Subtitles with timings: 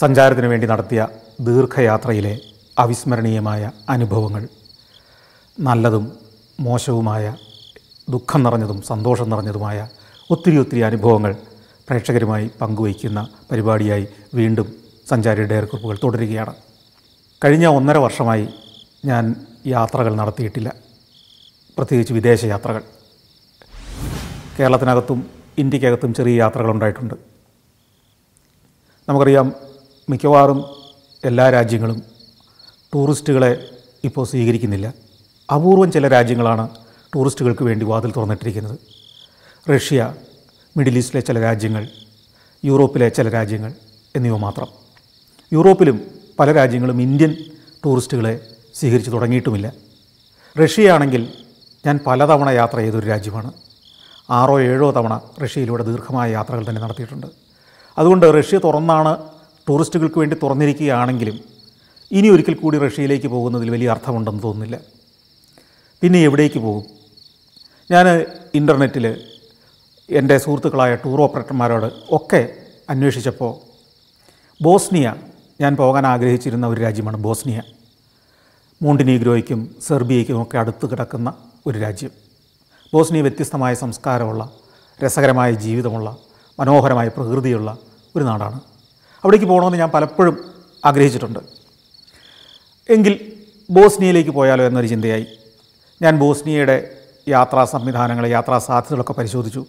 [0.00, 1.08] സഞ്ചാരത്തിന് വേണ്ടി നടത്തിയ
[1.40, 2.38] ദീർഘയാത്രയിലെ
[2.78, 4.48] അവിസ്മരണീയമായ അനുഭവങ്ങൾ.
[5.60, 6.12] നല്ലതും
[6.60, 7.34] മോശവുമായ
[8.10, 9.88] ദുഃഖം നിറഞ്ഞതും സന്തോഷം നിറഞ്ഞതുമായ
[10.30, 11.36] ഒത്തിരി ഒത്തിരി അനുഭവങ്ങൾ
[11.88, 14.68] പ്രേക്ഷകരുമായി പങ്കുവയ്ക്കുന്ന പരിപാടിയായി വീണ്ടും
[15.10, 16.54] സഞ്ചാരി ഡയറി കുറിപ്പുകൾ തുടരുകയാണ്.
[17.44, 18.48] കഴിഞ്ഞ ഒന്നര വർഷമായി
[19.04, 19.34] ഞാൻ
[19.66, 20.74] യാത്രകൾ നടത്തിയിട്ടില്ല.
[21.78, 22.82] പ്രത്യേകിച്ച് വിദേശ യാത്രകൾ.
[24.58, 27.14] കേരളത്തിനകത്തും ഇന്ത്യക്കകത്തും ചെറിയ യാത്രകൾ ഉണ്ടായിട്ടുണ്ട്.
[29.08, 29.69] നമുക്കറിയാം
[30.10, 30.58] മിക്കവാറും
[31.24, 32.02] എല്ലാ രാജ്യങ്ങളും
[32.94, 33.50] ടൂറിസ്റ്റുകളെ
[34.04, 34.94] ഇപ്പോൾ സ്വീകരിക്കുന്നില്ല.
[35.54, 36.68] അപൂർവം ചില രാജ്യങ്ങളാണ്
[37.14, 38.78] ടൂറിസ്റ്റുകൾക്ക് വേണ്ടി വാതിൽ തുറന്നിട്ടിരിക്കുന്നത്.
[39.70, 40.14] റഷ്യ
[40.76, 41.88] മിഡിൽ ഈസ്റ്റിലെ ചില രാജ്യങ്ങൾ
[42.64, 43.72] യൂറോപ്പിലെ ചില രാജ്യങ്ങൾ
[44.16, 44.68] എന്നിവ മാത്രം.
[45.52, 46.02] യൂറോപ്പിലും
[46.38, 47.36] പല രാജ്യങ്ങളും ഇന്ത്യൻ
[47.84, 48.40] ടൂറിസ്റ്റുകളെ
[48.74, 49.72] സ്വീകരിച്ചു തുടങ്ങിയിട്ടുമില്ല.
[50.62, 51.32] റഷ്യയാണെങ്കിൽ
[51.86, 53.52] ഞാൻ പലതവണ യാത്ര ചെയ്തൊരു രാജ്യമാണ്.
[54.30, 57.26] ആറോ ഏഴോ തവണ റഷ്യയിലൂടെ ദീർഘമായ യാത്രകൾ തന്നെ നടത്തിയിട്ടുണ്ട്.
[57.98, 61.40] അതുകൊണ്ട് റഷ്യ തുറന്നാണ് ടൂറിസ്റ്റുകൾക്ക് വേണ്ടി തുറന്നിരിക്കുകയാണെങ്കിലും
[62.12, 64.80] ഇനി ഒരിക്കൽ കൂടി റഷ്യയിലേക്ക് പോകുന്നതിൽ വലിയ അർത്ഥമുണ്ടെന്ന് തോന്നുന്നില്ല.
[66.02, 66.84] പിന്നെ എവിടേക്ക് പോകും?
[67.90, 69.22] ഞാൻ ഇന്റർനെറ്റിൽ
[70.10, 72.56] എന്റെ സുഹൃത്തുക്കളായ ടൂർ ഓപ്പറേറ്റർമാരോട് ഒക്കെ
[72.90, 73.70] അന്വേഷിച്ചപ്പോൾ
[74.64, 75.14] ബോസ്നിയ
[75.60, 77.62] ഞാൻ പോകാൻ ആഗ്രഹിച്ചിരുന്ന ഒരു രാജ്യമാണ് ബോസ്നിയ.
[78.82, 81.34] മോണ്ടിനീഗ്രോയ്ക്കും സെർബിയയ്ക്കും ഒക്കെ അടുത്ത് കിടക്കുന്ന
[81.66, 82.10] ഒരു രാജ്യം.
[82.94, 84.50] ബോസ്നിയ വ്യത്യസ്തമായ സംസ്കാരമുള്ള
[85.04, 86.16] രസകരമായ ജീവിതമുള്ള
[86.60, 87.78] മനോഹരമായ പ്രകൃതിയുള്ള
[88.16, 88.60] ഒരു നാടാണ്.
[89.24, 90.44] അവിടേക്ക് പോകണമെന്ന് ഞാൻ പലപ്പോഴും
[90.84, 91.38] ആഗ്രഹിച്ചിട്ടുണ്ട്.
[92.88, 93.32] എങ്കിൽ
[93.70, 95.26] ബോസ്നിയയിലേക്ക് പോയാലോ എന്നൊരു ചിന്തയായി.
[96.02, 96.96] ഞാൻ ബോസ്നിയയുടെ
[97.28, 99.66] യാത്രാ സംവിധാനങ്ങൾ യാത്രാ സാധ്യതകളൊക്കെ പരിശോധിച്ചു.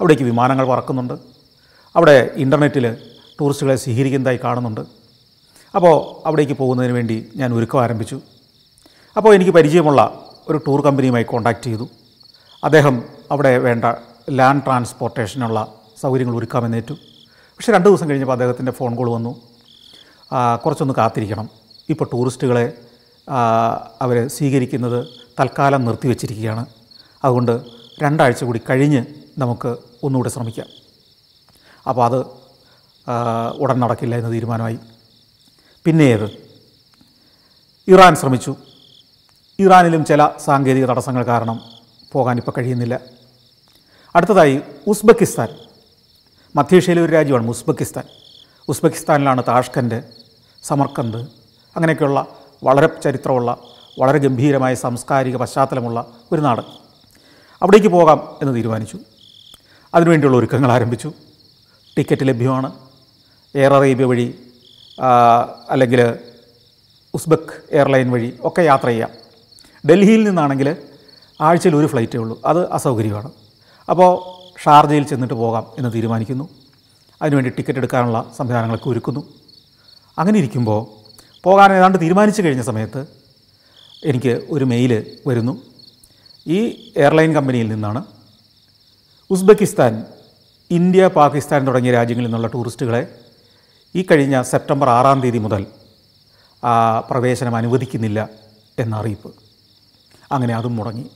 [0.00, 1.14] അവിടേക്ക് വിമാനങ്ങൾ പറക്കുന്നുണ്ട്.
[1.96, 2.96] അവിടെ ഇന്റർനെറ്റിൽ
[3.40, 4.80] ടൂറിസ്റ്റുകളെ സ്വീകരിക്കുന്നതായി കാണുന്നുണ്ട്.
[5.74, 8.20] അപ്പോൾ അവിടേക്ക് പോകുന്നതിന് വേണ്ടി ഞാൻ ഒരുക്കം ആരംഭിച്ചു.
[9.16, 11.88] അപ്പോൾ എനിക്ക് പരിചയമുള്ള ഒരു ടൂർ കമ്പനിയുമായി കോൺടാക്റ്റ് ചെയ്തു.
[12.64, 13.84] അദ്ദേഹം അവിടെ വേണ്ട
[14.30, 16.96] ലാൻഡ് ട്രാൻസ്പോർട്ടേഷനുള്ള സൗകര്യങ്ങൾ ഒരുക്കാമെന്നേറ്റു
[17.56, 19.42] പക്ഷേ രണ്ട് ദിവസം കഴിഞ്ഞപ്പോൾ അദ്ദേഹത്തിന്റെ ഫോൺ കോൾ വന്നു.
[20.64, 21.48] കുറച്ചൊന്ന് കാത്തിരിക്കണം.
[21.88, 22.72] ഇപ്പോൾ ടൂറിസ്റ്റുകളെ
[24.02, 25.08] അവർ സ്വീകരിക്കുന്നത്
[25.40, 26.66] തൽക്കാലം നിർത്തിവെച്ചിരിക്കുകയാണ്.
[27.24, 27.60] അതുകൊണ്ട്
[28.02, 29.04] രണ്ടാഴ്ച കൂടി കഴിഞ്ഞ്
[29.38, 30.66] നമുക്ക് ഒന്നുകൂടെ ശ്രമിക്കാം.
[31.88, 32.24] അപ്പോൾ അത്
[33.58, 34.78] ഉടൻ നടക്കില്ല എന്ന് തീരുമാനമായി.
[35.84, 36.30] പിന്നെ ഏത്?
[37.88, 38.56] ഇറാൻ ശ്രമിച്ചു.
[39.58, 41.60] ഇറാനിലും ചില സാങ്കേതിക തടസ്സങ്ങൾ കാരണം
[42.12, 43.00] പോകാൻ ഇപ്പോൾ കഴിയുന്നില്ല.
[44.16, 45.65] അടുത്തതായി ഉസ്ബെക്കിസ്ഥാൻ.
[46.56, 48.04] മധ്യേഷ്യയിലെ ഒരു രാജ്യമാണ് ഉസ്ബെക്കിസ്ഥാൻ.
[48.68, 50.02] ഉസ്ബെക്കിസ്ഥാനിലാണ് താഷ്കൻഡ്
[50.62, 51.20] സമർക്കന്ത്
[51.76, 52.26] അങ്ങനെയൊക്കെയുള്ള
[52.64, 53.58] വളരെ ചരിത്രമുള്ള
[53.98, 56.60] വളരെ ഗംഭീരമായ സാംസ്കാരിക പശ്ചാത്തലമുള്ള ഒരു നാട്.
[57.62, 58.98] അവിടേക്ക് പോകാം എന്ന് തീരുമാനിച്ചു.
[59.94, 61.12] അതിനുവേണ്ടിയുള്ള ഒരുക്കങ്ങൾ ആരംഭിച്ചു.
[61.98, 62.72] ടിക്കറ്റ് ലഭ്യമാണ്.
[63.54, 64.34] എയർ അറേബ്യ വഴി
[65.70, 66.18] അല്ലെങ്കിൽ
[67.14, 69.10] ഉസ്ബെക്ക് എയർലൈൻ വഴി ഒക്കെ യാത്ര ചെയ്യാം.
[69.90, 70.76] ഡൽഹിയിൽ നിന്നാണെങ്കിൽ
[71.40, 72.40] ആഴ്ചയിൽ ഒരു ഫ്ലൈറ്റേ ഉള്ളൂ.
[72.46, 73.30] അത് അസൗകര്യമാണ്.
[73.90, 76.48] അപ്പോൾ ഷാർജയിൽ ചെന്നിട്ട് പോകാം എന്ന് തീരുമാനിക്കുന്നു.
[77.22, 79.22] അതിനുവേണ്ടി ടിക്കറ്റ് എടുക്കാനുള്ള സംവിധാനങ്ങളൊക്കെ ഒരുക്കുന്നു.
[80.18, 80.80] അങ്ങനെ ഇരിക്കുമ്പോൾ
[81.42, 83.06] പോകാൻ ഏതാണ്ട് തീരുമാനിച്ചു കഴിഞ്ഞ സമയത്ത്
[84.04, 84.92] എനിക്ക് ഒരു മെയിൽ
[85.26, 85.54] വരുന്നു.
[86.46, 86.58] ഈ
[86.96, 88.04] എയർലൈൻ കമ്പനിയിൽ നിന്നാണ്.
[89.30, 90.04] ഉസ്ബെക്കിസ്ഥാൻ
[90.70, 93.02] ഇന്ത്യ പാകിസ്ഥാൻ തുടങ്ങിയ രാജ്യങ്ങളിൽ നിന്നുള്ള ടൂറിസ്റ്റുകളെ
[93.94, 95.66] ഈ കഴിഞ്ഞ സെപ്റ്റംബർ ആറാം തീയതി മുതൽ
[97.10, 98.28] പ്രവേശനം അനുവദിക്കുന്നില്ല
[98.78, 99.30] എന്ന അറിയിപ്പ്
[100.32, 101.06] അങ്ങനെ അതും മുടങ്ങി.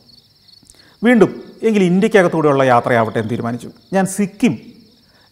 [1.05, 3.71] വീണ്ടും എങ്കിൽ ഇന്ത്യക്കകത്തൂടെയുള്ള യാത്രയാവട്ടെ എന്ന് തീരുമാനിച്ചു.
[3.93, 4.59] ഞാൻ സിക്കിം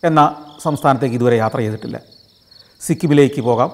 [0.05, 2.01] എന്ന സംസ്ഥാനത്തേക്ക് ഇതുവരെ യാത്ര ചെയ്തിട്ടില്ല.
[2.81, 3.73] സിക്കിമിലേക്ക് പോകാം.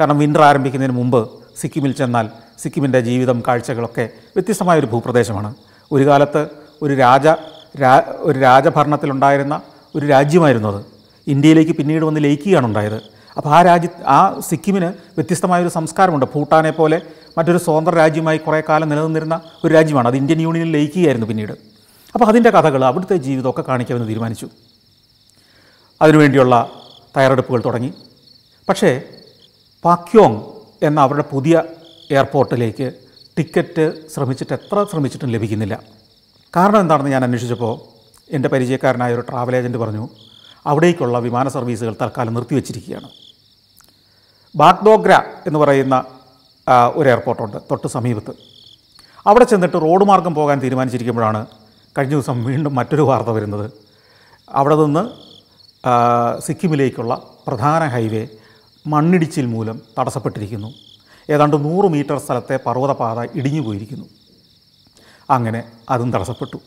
[0.00, 1.30] കാരണം വിന്റർ ആരംഭിക്കുന്നതിന് മുമ്പ്
[1.60, 5.54] സിക്കിമിൽ ചെന്നാൽ സിക്കിമിന്റെ ജീവിതം കാഴ്ചകളൊക്കെ വ്യത്യസ്തമായ ഒരു ഭൂപ്രദേശമാണ്.
[5.92, 6.48] ഒരു കാലത്ത്
[6.82, 7.28] ഒരു രാജ
[8.18, 9.60] ഒരു രാജഭരണത്തിലുണ്ടായിരുന്ന
[9.94, 10.84] ഒരു രാജ്യമായിരുന്നു അത്.
[11.26, 13.02] ഇന്ത്യയിലേക്ക് പിന്നീട് വന്ന് ലയിക്കുകയാണ് ഉണ്ടായത്.
[13.36, 16.26] അപ്പോൾ ആ രാജ്യ ആ സിക്കിമിന് വ്യത്യസ്തമായ ഒരു സംസ്കാരമുണ്ട്.
[16.34, 17.00] ഭൂട്ടാനെ പോലെ
[17.38, 20.08] മറ്റൊരു സ്വതന്ത്ര രാജ്യമായി കുറേ കാലം നിലനിന്നിരുന്ന ഒരു രാജ്യമാണ്.
[20.08, 21.75] അത് ഇന്ത്യൻ യൂണിയനിൽ ലയിക്കുകയായിരുന്നു പിന്നീട്.
[22.16, 24.46] അപ്പോൾ അതിന്റെ കഥകൾ അവിടുത്തെ ജീവിതമൊക്കെ കാണിക്കാമെന്ന് തീരുമാനിച്ചു.
[26.02, 26.70] അതിനുവേണ്ടിയുള്ള
[27.16, 27.92] തയ്യാറെടുപ്പുകൾ തുടങ്ങി.
[28.68, 29.02] പക്ഷേ
[29.84, 30.40] പാക്യോങ്
[30.82, 31.62] എന്ന അവരുടെ പുതിയ
[32.10, 32.92] എയർപോർട്ടിലേക്ക്
[33.38, 35.82] ടിക്കറ്റ് ശ്രമിച്ചിട്ട് എത്ര ശ്രമിച്ചിട്ടും ലഭിക്കുന്നില്ല.
[36.56, 37.74] കാരണം എന്താണെന്ന് ഞാൻ അന്വേഷിച്ചപ്പോൾ
[38.30, 40.08] എന്റെ പരിചയക്കാരനായ ഒരു ട്രാവൽ ഏജന്റ് പറഞ്ഞു
[40.66, 43.08] അവിടേക്കുള്ള വിമാന സർവീസുകൾ തൽക്കാലം നിർത്തിവെച്ചിരിക്കുകയാണ്.
[44.56, 46.04] ബാഗ്ഡോഗ്ര എന്ന് പറയുന്ന
[46.94, 48.30] ഒരു എയർപോർട്ടുണ്ട് തൊട്ട് സമീപത്ത്.
[49.26, 51.46] അവിടെ ചെന്നിട്ട് റോഡ് മാർഗം പോകാൻ തീരുമാനിച്ചിരിക്കുമ്പോഴാണ്
[51.98, 53.70] കഴിഞ്ഞ ദിവസം വീണ്ടും മറ്റൊരു വാർത്ത വരുന്നത്.
[54.50, 55.02] അവിടെ നിന്ന്
[56.40, 58.28] സിക്കിമിലേക്കുള്ള പ്രധാന ഹൈവേ
[58.86, 60.74] മണ്ണിടിച്ചിൽ മൂലം തടസ്സപ്പെട്ടിരിക്കുന്നു.
[61.30, 64.04] ഏതാണ്ട് നൂറ് മീറ്റർ സ്ഥലത്തെ പർവതപാത ഇടിഞ്ഞു പോയിരിക്കുന്നു.
[65.30, 66.58] അങ്ങനെ അതും തടസ്സപ്പെട്ടു.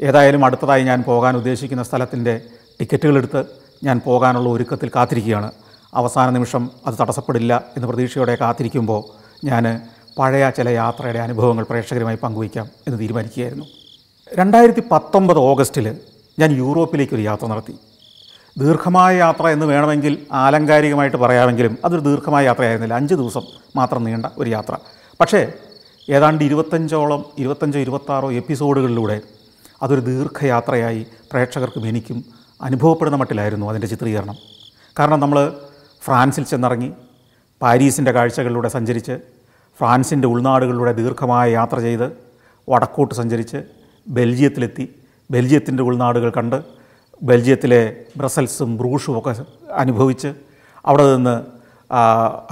[0.00, 2.40] ഏതായാലും അടുത്തതായി ഞാൻ പോകാൻ ഉദ്ദേശിക്കുന്ന സ്ഥലത്തിന്റെ
[2.80, 3.44] ടിക്കറ്റുകളെടുത്ത്
[3.84, 5.52] ഞാൻ പോകാനുള്ള ഒരുക്കത്തിൽ കാത്തിരിക്കുകയാണ്.
[5.94, 9.02] അവസാന നിമിഷം അത് തടസ്സപ്പെടില്ല എന്ന് പ്രതീക്ഷയോടെ കാത്തിരിക്കുമ്പോൾ
[9.46, 9.64] ഞാൻ
[10.18, 13.64] പഴയ ചില യാത്രയുടെ അനുഭവങ്ങൾ പ്രേക്ഷകരുമായി പങ്കുവയ്ക്കാം എന്ന് തീരുമാനിക്കുകയായിരുന്നു.
[14.32, 15.96] രണ്ടായിരത്തി പത്തൊമ്പത് ഓഗസ്റ്റിൽ
[16.38, 17.74] ഞാൻ യൂറോപ്പിലേക്ക് ഒരു യാത്ര നടത്തി.
[18.58, 22.94] ദീർഘമായ യാത്ര എന്ന് വേണമെങ്കിൽ ആലങ്കാരികമായിട്ട് പറയാമെങ്കിലും അതൊരു ദീർഘമായ യാത്രയായിരുന്നില്ല.
[22.94, 23.42] അഞ്ച് ദിവസം
[23.76, 24.76] മാത്രം നീണ്ട ഒരു യാത്ര.
[25.20, 25.52] പക്ഷേ
[26.10, 29.20] ഏതാണ്ട് ഇരുപത്തഞ്ചോളം ഇരുപത്തഞ്ചോ ഇരുപത്താറോ എപ്പിസോഡുകളിലൂടെ
[29.82, 32.24] അതൊരു ദീർഘയാത്രയായി പ്രേക്ഷകർക്കും എനിക്കും
[32.62, 34.36] അനുഭവപ്പെടുന്ന മട്ടിലായിരുന്നു അതിന്റെ ചിത്രീകരണം.
[34.98, 35.52] കാരണം നമ്മൾ
[36.02, 36.92] ഫ്രാൻസിൽ ചെന്നിറങ്ങി
[37.62, 39.18] പാരീസിന്റെ കാഴ്ചകളിലൂടെ സഞ്ചരിച്ച്
[39.80, 42.16] ഫ്രാൻസിന്റെ ഉൾനാടുകളിലൂടെ ദീർഘമായ യാത്ര ചെയ്ത്
[42.68, 43.75] വടക്കോട്ട് സഞ്ചരിച്ച്
[44.06, 44.84] ബെൽജിയത്തിലെത്തി.
[45.30, 46.58] ബെൽജിയത്തിന്റെ ഉൾനാടുകൾ കണ്ട്
[47.22, 47.80] ബെൽജിയത്തിലെ
[48.16, 49.32] ബ്രസൽസും ബ്രൂഷും ഒക്കെ
[49.82, 50.30] അനുഭവിച്ച്
[50.84, 51.34] അവിടെ നിന്ന്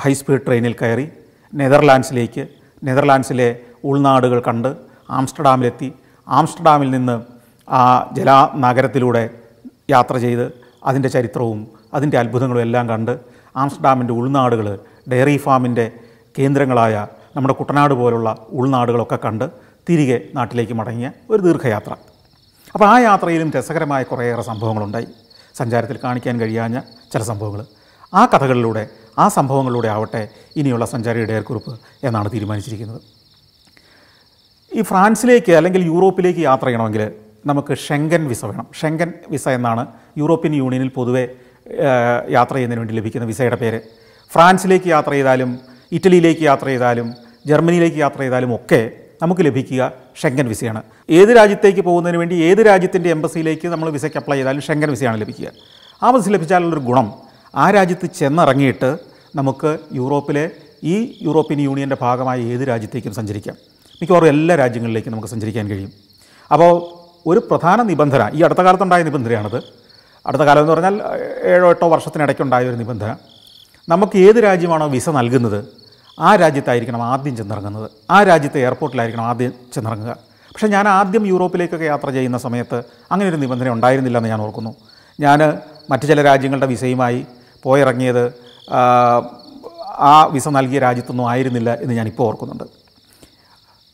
[0.05, 1.07] ഹൈസ്പീഡ് ട്രെയിനിൽ കയറി
[1.53, 2.49] നെതർലാൻഡ്സിലേക്ക്
[2.85, 3.49] നെതർലാൻഡ്സിലെ
[3.85, 4.77] ഉൾനാടുകൾ കണ്ട്
[5.11, 5.93] ആംസ്റ്റർഡാമിലെത്തി.
[6.29, 7.17] ആംസ്റ്റർഡാമിൽ നിന്ന്
[7.69, 9.31] ആ ജല നഗരത്തിലൂടെ
[9.91, 10.47] യാത്ര ചെയ്ത്
[10.85, 13.19] അതിന്റെ ചരിത്രവും അതിന്റെ അത്ഭുതങ്ങളും എല്ലാം കണ്ട്
[13.57, 14.79] ആംസ്റ്റർഡാമിന്റെ ഉൾനാടുകൾ
[15.11, 15.93] ഡയറി ഫാമിന്റെ
[16.39, 17.07] കേന്ദ്രങ്ങളായ
[17.37, 19.47] നമ്മുടെ കുട്ടനാട് പോലുള്ള ഉൾനാടുകളൊക്കെ കണ്ട്
[19.89, 21.93] തിരികെ നാട്ടിലേക്ക് മടങ്ങിയ ഒരു ദീർഘയാത്ര.
[22.75, 25.07] അപ്പോൾ ആ യാത്രയിലും രസകരമായ കുറേയേറെ സംഭവങ്ങളുണ്ടായി.
[25.55, 26.81] സഞ്ചാരത്തിൽ കാണിക്കാൻ കഴിയാഞ്ഞ
[27.13, 27.65] ചില സംഭവങ്ങൾ.
[28.15, 28.89] ആ കഥകളിലൂടെ
[29.19, 33.01] ആ സംഭവങ്ങളിലൂടെ ആവട്ടെ ഇനിയുള്ള സഞ്ചാരിയുടെ ഏർക്കുറിപ്പ് എന്നാണ് തീരുമാനിച്ചിരിക്കുന്നത്.
[34.77, 37.13] ഈ ഫ്രാൻസിലേക്ക് അല്ലെങ്കിൽ യൂറോപ്പിലേക്ക് യാത്ര ചെയ്യണമെങ്കിൽ
[37.47, 38.67] നമുക്ക് ഷെങ്കൻ വിസ വേണം.
[38.81, 39.87] ഷെങ്കൻ വിസ എന്നാണ്
[40.19, 41.29] യൂറോപ്യൻ യൂണിയനിൽ പൊതുവെ
[42.29, 43.81] യാത്ര ചെയ്യുന്നതിന് വേണ്ടി ലഭിക്കുന്ന വിസയുടെ പേര്.
[44.33, 45.59] ഫ്രാൻസിലേക്ക് യാത്ര ചെയ്താലും
[45.93, 47.15] ഇറ്റലിയിലേക്ക് യാത്ര ചെയ്താലും
[47.47, 53.69] ജർമ്മനിയിലേക്ക് യാത്ര ചെയ്താലും ഒക്കെ നമുക്ക് ലഭിക്കുക ഷെങ്കൻ വിസയാണ് ഏത് രാജ്യത്തേക്ക് പോകുന്നതിന് വേണ്ടി ഏത് രാജ്യത്തിന്റെ എംബസിയിലേക്ക്
[53.69, 55.51] നമ്മൾ വിസയ്ക്ക് അപ്ലൈ ചെയ്താലും ഷെങ്കൻ വിസയാണ് ലഭിക്കുക.
[56.03, 57.13] ആ വിസ ലഭിച്ചാലുള്ളൊരു ഗുണം
[57.55, 58.99] ആ രാജ്യത്ത് ചെന്നിറങ്ങിയിട്ട്
[59.37, 60.51] നമുക്ക് യൂറോപ്പിലെ
[60.85, 63.57] ഈ യൂറോപ്യൻ യൂണിയന്റെ ഭാഗമായ ഏത് രാജ്യത്തേക്കും സഞ്ചരിക്കാം.
[64.03, 65.93] മിക്കവാറും എല്ലാ രാജ്യങ്ങളിലേക്കും നമുക്ക് സഞ്ചരിക്കാൻ കഴിയും.
[66.53, 66.73] അപ്പോൾ
[67.27, 69.63] ഒരു പ്രധാന നിബന്ധന ഈ അടുത്ത കാലത്തുണ്ടായ നിബന്ധനയാണത്.
[70.27, 71.01] അടുത്ത കാലം എന്ന് പറഞ്ഞാൽ
[71.45, 73.17] ഏഴോ എട്ടോ വർഷത്തിനിടയ്ക്കുണ്ടായ ഒരു നിബന്ധന.
[73.89, 75.84] നമുക്ക് ഏത് രാജ്യമാണോ വിസ നൽകുന്നത്
[76.19, 77.91] ആ രാജ്യത്തായിരിക്കണം ആദ്യം ചെന്നിറങ്ങുന്നത്.
[78.11, 80.17] ആ രാജ്യത്തെ എയർപോർട്ടിലായിരിക്കണം ആദ്യം ചെന്നിറങ്ങുക.
[80.55, 82.83] പക്ഷേ ഞാൻ ആദ്യം യൂറോപ്പിലേക്കൊക്കെ യാത്ര ചെയ്യുന്ന സമയത്ത്
[83.13, 84.75] അങ്ങനെ ഒരു നിബന്ധന ഉണ്ടായിരുന്നില്ല എന്ന് ഞാൻ ഓർക്കുന്നു.
[85.21, 85.59] ഞാൻ
[85.91, 87.27] മറ്റു ചില രാജ്യങ്ങളുടെ വിസയുമായി
[87.63, 88.33] പോയിറങ്ങിയത്
[89.99, 92.65] ആ, വിസ നൽകിയ രാജ്യത്തൊന്നും ആയിരുന്നില്ല എന്ന് ഞാനിപ്പോൾ ഓർക്കുന്നുണ്ട്.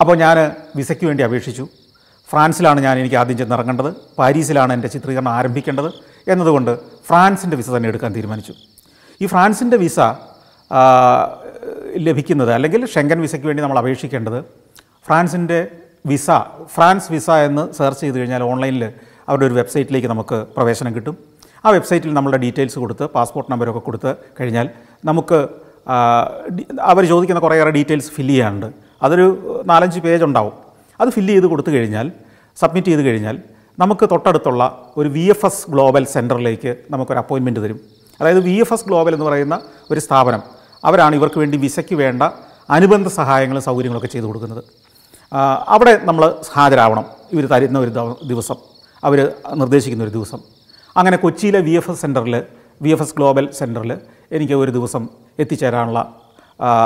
[0.01, 1.69] അപ്പോൾ ഞാൻ വിസയ്ക്ക് വേണ്ടി അപേക്ഷിച്ചു.
[2.31, 5.93] ഫ്രാൻസിലാണ് ഞാൻ എനിക്ക് ആദ്യം ചെന്നിറങ്ങേണ്ടത് പാരീസിലാണ് എന്റെ ചിത്രീകരണം ആരംഭിക്കേണ്ടത്
[6.29, 8.55] എന്നതുകൊണ്ട് ഫ്രാൻസിന്റെ വിസ തന്നെ എടുക്കാൻ തീരുമാനിച്ചു.
[9.21, 10.01] ഈ ഫ്രാൻസിന്റെ വിസ
[11.99, 14.45] ലഭിക്കുന്നത് അല്ലെങ്കിൽ ഷെങ്കൻ വിസയ്ക്ക് വേണ്ടി നമ്മൾ അപേക്ഷിക്കേണ്ടത്
[15.07, 15.67] ഫ്രാൻസിന്റെ
[16.07, 16.31] വിസ
[16.75, 18.85] ഫ്രാൻസ് വിസ എന്ന് സെർച്ച് ചെയ്ത് കഴിഞ്ഞാൽ ഓൺലൈനിൽ
[19.29, 21.17] അവരുടെ ഒരു വെബ്സൈറ്റിലേക്ക് നമുക്ക് പ്രവേശനം കിട്ടും.
[21.65, 24.69] ആ വെബ്സൈറ്റിൽ നമ്മളുടെ ഡീറ്റെയിൽസ് കൊടുത്ത് പാസ്പോർട്ട് നമ്പരൊക്കെ കൊടുത്ത് കഴിഞ്ഞാൽ
[25.05, 25.49] നമുക്ക്
[26.81, 28.67] അവർ ചോദിക്കുന്ന കുറേയേറെ ഡീറ്റെയിൽസ് ഫില്ല് ചെയ്യാനുണ്ട്.
[29.03, 30.53] അതൊരു നാലഞ്ച് പേജ് ഉണ്ടാവും.
[31.01, 32.13] അത് ഫില്ല് ചെയ്ത് കൊടുത്തു കഴിഞ്ഞാൽ
[32.57, 33.39] സബ്മിറ്റ് ചെയ്ത് കഴിഞ്ഞാൽ
[33.79, 37.81] നമുക്ക് തൊട്ടടുത്തുള്ള ഒരു വി എഫ് എസ് ഗ്ലോബൽ സെന്ററിലേക്ക് നമുക്കൊരു അപ്പോയിൻമെന്റ് തരും.
[38.21, 39.61] അതായത് വി എഫ് എസ് ഗ്ലോബൽ എന്ന് പറയുന്ന
[39.91, 40.60] ഒരു സ്ഥാപനം.
[40.85, 42.23] അവരാണ് ഇവർക്ക് വേണ്ടി വിസയ്ക്ക് വേണ്ട
[42.71, 44.63] അനുബന്ധ സഹായങ്ങളും സൗകര്യങ്ങളൊക്കെ ചെയ്തു കൊടുക്കുന്നത്.
[45.69, 47.05] അവിടെ നമ്മൾ ഹാജരാവണം.
[47.33, 47.91] ഇവർ തരുന്ന ഒരു
[48.25, 48.59] ദിവസം.
[49.05, 50.41] അവർ നിർദ്ദേശിക്കുന്ന ഒരു ദിവസം.
[50.97, 52.43] അങ്ങനെ കൊച്ചിയിലെ വി എഫ് എസ് സെന്ററിൽ
[52.83, 53.99] വി എഫ് എസ് ഗ്ലോബൽ സെന്ററിൽ
[54.33, 56.01] എനിക്ക് ഒരു ദിവസം എത്തിച്ചേരാനുള്ള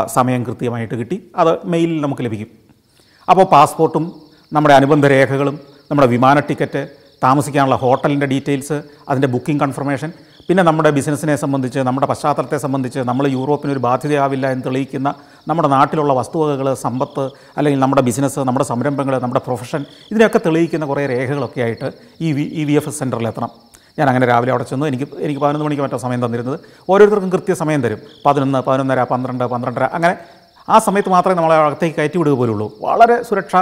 [0.06, 1.16] സമയം കൃത്യമായിട്ട് കിട്ടി.
[1.36, 2.50] അത് മെയിലിൽ നമുക്ക് ലഭിക്കും.
[3.30, 4.04] അപ്പോൾ പാസ്പോർട്ടും
[4.52, 5.60] നമ്മുടെ അനുബന്ധ രേഖകളും
[5.90, 6.88] നമ്മുടെ വിമാന ടിക്കറ്റ്
[7.22, 10.12] താമസിക്കാനുള്ള ഹോട്ടലിന്റെ ഡീറ്റെയിൽസ് അതിന്റെ ബുക്കിംഗ് കൺഫർമേഷൻ
[10.48, 15.08] പിന്നെ നമ്മുടെ ബിസിനസ്സിനെ സംബന്ധിച്ച് നമ്മുടെ പശ്ചാത്തലത്തെ സംബന്ധിച്ച് നമ്മൾ യൂറോപ്പിന് ഒരു ബാധ്യതയാവില്ല എന്ന് തെളിയിക്കുന്ന
[15.48, 17.24] നമ്മുടെ നാട്ടിലുള്ള വസ്തുവകകൾ സമ്പത്ത്
[17.56, 21.88] അല്ലെങ്കിൽ നമ്മുടെ ബിസിനസ് നമ്മുടെ സംരംഭങ്ങൾ നമ്മുടെ പ്രൊഫഷൻ ഇതിനെയൊക്കെ തെളിയിക്കുന്ന കുറേ രേഖകളൊക്കെ ആയിട്ട്
[22.20, 23.50] ഈ വി ഈ വി എഫ് എസ് സെന്ററിൽ എത്തണം.
[23.98, 24.86] ഞാൻ അങ്ങനെ രാവിലെ അവിടെ ചെന്നു.
[24.86, 26.58] എനിക്ക് എനിക്ക് പതിനൊന്ന് മണിക്ക് മറ്റോ സമയം തന്നിരുന്നത്.
[26.88, 28.00] ഓരോരുത്തർക്കും കൃത്യ സമയം തരും.
[28.26, 30.14] പതിനൊന്ന് പതിനൊന്നര പന്ത്രണ്ട് പന്ത്രണ്ടര അങ്ങനെ
[30.68, 32.68] ആ സമയത്ത് മാത്രമേ നമ്മളെ അകത്തേക്ക് കയറ്റി വിടുക പോലുള്ളൂ.
[32.82, 33.54] വളരെ സുരക്ഷ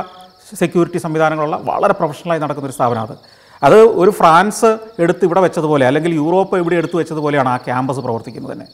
[0.60, 3.14] സെക്യൂരിറ്റി സംവിധാനങ്ങളുള്ള വളരെ പ്രൊഫഷണലായി നടക്കുന്ന ഒരു സ്ഥാപനം അത്.
[3.62, 8.66] അത് ഒരു ഫ്രാൻസ് എടുത്ത് ഇവിടെ വെച്ചതുപോലെ അല്ലെങ്കിൽ യൂറോപ്പ് ഇവിടെ എടുത്തു വെച്ചതുപോലെയാണ് ആ ക്യാമ്പസ് പ്രവർത്തിക്കുന്നത് തന്നെ.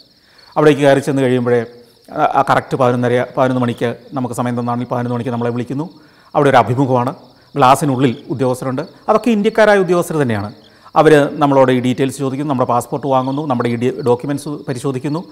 [0.57, 1.67] അവിടേക്ക് കയറി ചെന്ന് കഴിയുമ്പോഴേ
[2.13, 5.91] ആ- കറക്റ്റ് പതിനൊന്നര പതിനൊന്ന് മണിക്ക് നമുക്ക് സമയം തന്നാണെങ്കിൽ പതിനൊന്ന് മണിക്ക് നമ്മളെ വിളിക്കുന്നു.
[6.35, 7.15] അവിടെ ഒരു അഭിമുഖമാണ്.
[7.57, 8.83] ഗ്ലാസ്സിനുള്ളിൽ ഉദ്യോഗസ്ഥരുണ്ട്.
[9.09, 10.53] അതൊക്കെ ഇന്ത്യക്കാരായ ഉദ്യോഗസ്ഥർ തന്നെയാണ്.
[10.97, 12.53] അവർ നമ്മളോട് ഈ ഡീറ്റെയിൽസ് ചോദിക്കുന്നു.
[12.53, 13.47] നമ്മുടെ പാസ്പോർട്ട് വാങ്ങുന്നു.
[13.47, 15.25] നമ്മുടെ ഈ ഡോക്യുമെന്റ്സ് പരിശോധിക്കുന്നു.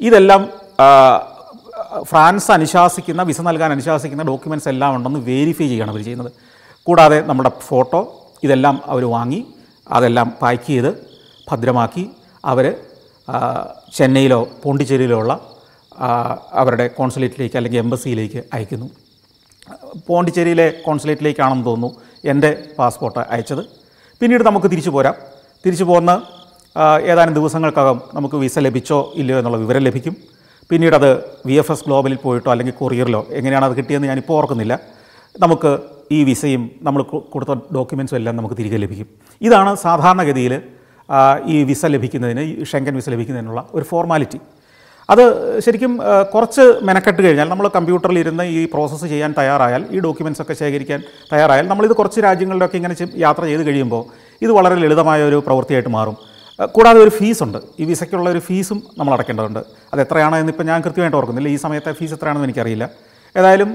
[0.00, 0.48] ഇതെല്ലാം
[2.02, 6.32] ഫ്രാൻസ് അനുശാസിക്കുന്ന വിസ നൽകാൻ അനുശാസിക്കുന്ന ഡോക്യുമെന്റ്സ് എല്ലാം ഉണ്ടെന്ന് വെരിഫൈ ചെയ്യണം അവർ ചെയ്യുന്നത്.
[6.82, 9.40] കൂടാതെ നമ്മുടെ ഫോട്ടോ ഇതെല്ലാം അവർ വാങ്ങി
[9.96, 10.90] അതെല്ലാം പാക്ക് ചെയ്ത്
[11.50, 12.04] ഭദ്രമാക്കി.
[12.52, 12.66] അവർ
[13.96, 15.32] ചെന്നൈയിലോ പോണ്ടിച്ചേരിയിലോ ഉള്ള
[16.60, 18.88] അവരുടെ കോൺസുലേറ്റിലേക്ക് അല്ലെങ്കിൽ എംബസിയിലേക്ക് അയക്കുന്നു.
[20.08, 23.62] പോണ്ടിച്ചേരിയിലെ കോൺസുലേറ്റിലേക്കാണെന്ന് തോന്നുന്നു എന്റെ പാസ്പോർട്ട് അയച്ചത്.
[24.20, 25.14] പിന്നീട് നമുക്ക് തിരിച്ചു പോരാം.
[25.66, 26.12] തിരിച്ചു പോകുന്ന
[27.10, 30.14] ഏതാനും ദിവസങ്ങൾക്കകം നമുക്ക് വിസ ലഭിച്ചോ ഇല്ലയോ എന്നുള്ള വിവരം ലഭിക്കും.
[30.70, 31.10] പിന്നീട് അത്
[31.46, 34.74] വി എഫ് എസ് ഗ്ലോബലിൽ പോയിട്ടോ അല്ലെങ്കിൽ കൊറിയറിലോ എങ്ങനെയാണ് അത് കിട്ടിയതെന്ന് ഞാനിപ്പോൾ ഓർക്കുന്നില്ല.
[35.44, 35.70] നമുക്ക്
[36.14, 37.02] ഈ വിസയും നമ്മൾ
[37.34, 39.08] കൊടുത്ത ഡോക്യുമെൻസും എല്ലാം നമുക്ക് തിരികെ ലഭിക്കും.
[39.46, 40.54] ഇതാണ് സാധാരണഗതിയിൽ
[41.54, 44.38] ഈ വിസ ലഭിക്കുന്നതിന് ഷെങ്കൻ വിസ ലഭിക്കുന്നതിനുള്ള ഒരു ഫോർമാലിറ്റി.
[45.12, 45.24] അത്
[45.64, 45.92] ശരിക്കും
[46.34, 51.00] കുറച്ച് മെനക്കെട്ട് കഴിഞ്ഞാൽ നമ്മൾ കമ്പ്യൂട്ടറിൽ ഇരുന്ന് ഈ പ്രോസസ്സ് ചെയ്യാൻ തയ്യാറായാൽ ഈ ഡോക്യുമെൻസ് ഒക്കെ ശേഖരിക്കാൻ
[51.32, 52.94] തയ്യാറായാൽ നമ്മളിത് കുറച്ച് രാജ്യങ്ങളിലൊക്കെ ഇങ്ങനെ
[53.24, 54.02] യാത്ര ചെയ്ത് കഴിയുമ്പോൾ
[54.44, 56.16] ഇത് വളരെ ലളിതമായ ഒരു പ്രവൃത്തിയായിട്ട് മാറും.
[56.76, 57.58] കൂടാതെ ഒരു ഫീസുണ്ട്.
[57.80, 59.62] ഈ വിസയ്ക്കുള്ള ഒരു ഫീസും നമ്മൾ അടയ്ക്കേണ്ടതുണ്ട്.
[59.92, 61.48] അത് എത്രയാണോ എന്നിപ്പോൾ ഞാൻ കൃത്യമായിട്ട് ഓർക്കുന്നില്ല.
[61.54, 62.84] ഈ സമയത്തെ ഫീസ് എത്രയാണെന്ന് എനിക്കറിയില്ല.
[63.38, 63.70] ഏതായാലും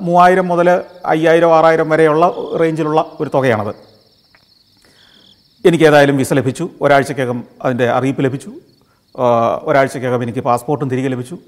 [0.00, 3.74] മൂവായിരം മുതൽ അയ്യായിരം ആറായിരം വരെയുള്ള റേഞ്ചിലുള്ള ഒരു തുകയാണത്.
[5.66, 6.68] എനിക്ക് ഏതായാലും വിസ ലഭിച്ചു.
[6.80, 8.50] ഒരാഴ്ചക്കകം അതിന്റെ അറിയിപ്പ് ലഭിച്ചു.
[9.62, 11.38] ഒരാഴ്ചക്കകം എനിക്ക് പാസ്പോർട്ടും തിരികെ ലഭിച്ചു.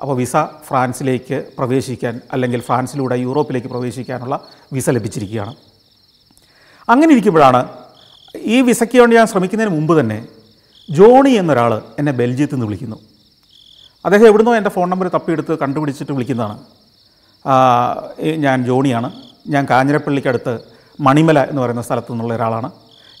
[0.00, 0.36] അപ്പോൾ വിസ
[0.68, 4.40] ഫ്രാൻസിലേക്ക് പ്രവേശിക്കാൻ അല്ലെങ്കിൽ ഫ്രാൻസിലൂടെ യൂറോപ്പിലേക്ക് പ്രവേശിക്കാനുള്ള
[4.72, 5.54] വിസ ലഭിച്ചിരിക്കുകയാണ്.
[6.88, 7.68] അങ്ങനെ ഇരിക്കുമ്പോഴാണ്
[8.36, 10.26] ഈ വിസയ്ക്ക് വേണ്ടി ഞാൻ ശ്രമിക്കുന്നതിന് മുമ്പ് തന്നെ
[10.90, 12.96] ജോണി എന്നൊരാൾ എന്നെ ബെൽജിയത്തിൽ നിന്ന് വിളിക്കുന്നു.
[14.04, 16.73] അദ്ദേഹം എവിടുന്നോ എന്റെ ഫോൺ നമ്പർ തപ്പിയെടുത്ത് കണ്ടുപിടിച്ചിട്ട് വിളിക്കുന്നതാണ്.
[18.36, 19.12] ഞാൻ ജോണിയാണ്.
[19.48, 20.58] ഞാൻ കാഞ്ഞിരപ്പള്ളിക്കടുത്ത്
[21.00, 22.70] മണിമല എന്ന് പറയുന്ന സ്ഥലത്തു നിന്നുള്ള ഒരാളാണ്.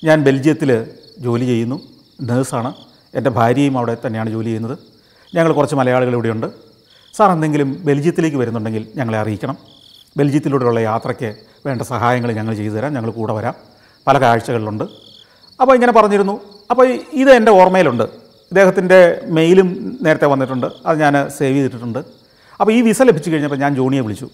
[0.04, 0.86] ഞാൻ ബെൽജിയത്തിൽ
[1.18, 1.80] ജോലി ചെയ്യുന്നു.
[2.20, 2.74] നേഴ്സാണ്.
[3.14, 4.78] എന്റെ ഭാര്യയും അവിടെ തന്നെയാണ് ജോലി ചെയ്യുന്നത്.
[5.34, 6.46] ഞങ്ങൾ കുറച്ച് മലയാളികൾ ഇവിടെയുണ്ട്
[7.16, 9.56] സാർ എന്തെങ്കിലും ബെൽജിയത്തിലേക്ക് വരുന്നുണ്ടെങ്കിൽ ഞങ്ങളെ അറിയിക്കണം.
[10.16, 11.34] ബെൽജിയത്തിലൂടെയുള്ള യാത്രയ്ക്ക്
[11.66, 12.94] വേണ്ട സഹായങ്ങൾ ഞങ്ങൾ ചെയ്തു തരാം.
[12.94, 13.54] ഞങ്ങൾ കൂടെ വരാം.
[14.06, 14.84] പല കാഴ്ചകളിലുണ്ട്.
[15.60, 16.40] അപ്പോൾ ഇങ്ങനെ പറഞ്ഞിരുന്നു.
[16.70, 18.02] അപ്പോൾ ഇത് എന്റെ ഓർമ്മയിലുണ്ട്.
[18.50, 20.66] ഇദ്ദേഹത്തിന്റെ മെയിലും നേരത്തെ വന്നിട്ടുണ്ട്.
[20.86, 22.23] അത് ഞാൻ സേവ് ചെയ്തിട്ടുണ്ട്.
[22.60, 24.26] അപ്പോൾ ഈ വിസ ലഭിച്ചു കഴിഞ്ഞപ്പോൾ ഞാൻ ജോണിയെ വിളിച്ചു.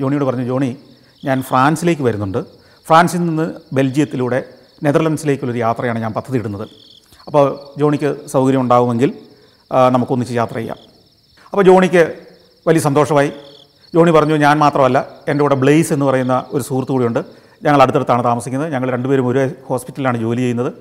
[0.00, 0.76] ജോണിയോട് പറഞ്ഞു ജോണി
[1.24, 2.38] ഞാൻ ഫ്രാൻസിലേക്ക് വരുന്നുണ്ട്.
[2.86, 4.44] ഫ്രാൻസിൽ നിന്ന് ബെൽജിയത്തിലൂടെ
[4.84, 6.68] നെതർലൻഡ്സിലേക്കുള്ളൊരു യാത്രയാണ് ഞാൻ പദ്ധതി ഇടുന്നത്
[7.26, 7.44] അപ്പോൾ
[7.80, 9.10] ജോണിക്ക് സൗകര്യം ഉണ്ടാകുമെങ്കിൽ
[9.90, 10.78] നമുക്കൊന്നിച്ച് യാത്ര ചെയ്യാം.
[11.50, 12.02] അപ്പോൾ ജോണിക്ക്
[12.66, 13.32] വലിയ സന്തോഷമായി.
[13.94, 17.20] ജോണി പറഞ്ഞു ഞാൻ മാത്രമല്ല എന്റെ കൂടെ ബ്ലേസ് എന്ന് പറയുന്ന ഒരു സുഹൃത്തു കൂടിയുണ്ട്.
[17.62, 18.72] ഞങ്ങൾ അടുത്തടുത്താണ് താമസിക്കുന്നത്.
[18.72, 20.72] ഞങ്ങൾ രണ്ടുപേരും ഒരേ ഹോസ്പിറ്റലിലാണ് ജോലി ചെയ്യുന്നത്.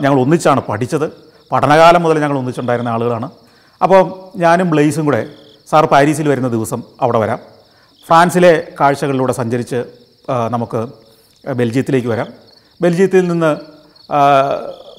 [0.00, 1.06] ഞങ്ങൾ ഒന്നിച്ചാണ് പഠിച്ചത്.
[1.52, 3.30] പഠനകാലം മുതൽ ഞങ്ങൾ ഒന്നിച്ചുണ്ടായിരുന്ന ആളുകളാണ്.
[3.82, 4.00] അപ്പോൾ
[4.44, 5.20] ഞാനും ബ്ലേസും കൂടെ
[5.70, 7.40] സാർ പാരീസിൽ വരുന്ന ദിവസം അവിടെ വരാം.
[8.06, 9.78] ഫ്രാൻസിലെ കാഴ്ചകളിലൂടെ സഞ്ചരിച്ച്
[10.54, 10.80] നമുക്ക്
[11.58, 12.28] ബെൽജിയത്തിലേക്ക് വരാം.
[12.82, 13.50] ബെൽജിയത്തിൽ നിന്ന്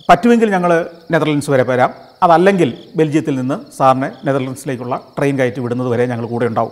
[0.10, 0.72] പറ്റുമെങ്കിൽ ഞങ്ങൾ
[1.12, 1.92] നെതർലൻഡ്സ് വരെ വരാം.
[2.24, 6.72] അതല്ലെങ്കിൽ ബെൽജിയത്തിൽ നിന്ന് സാറിനെ നെതർലൻഡ്സിലേക്കുള്ള ട്രെയിൻ കയറ്റി വിടുന്നത് വരെ ഞങ്ങൾ കൂടെ ഉണ്ടാവും.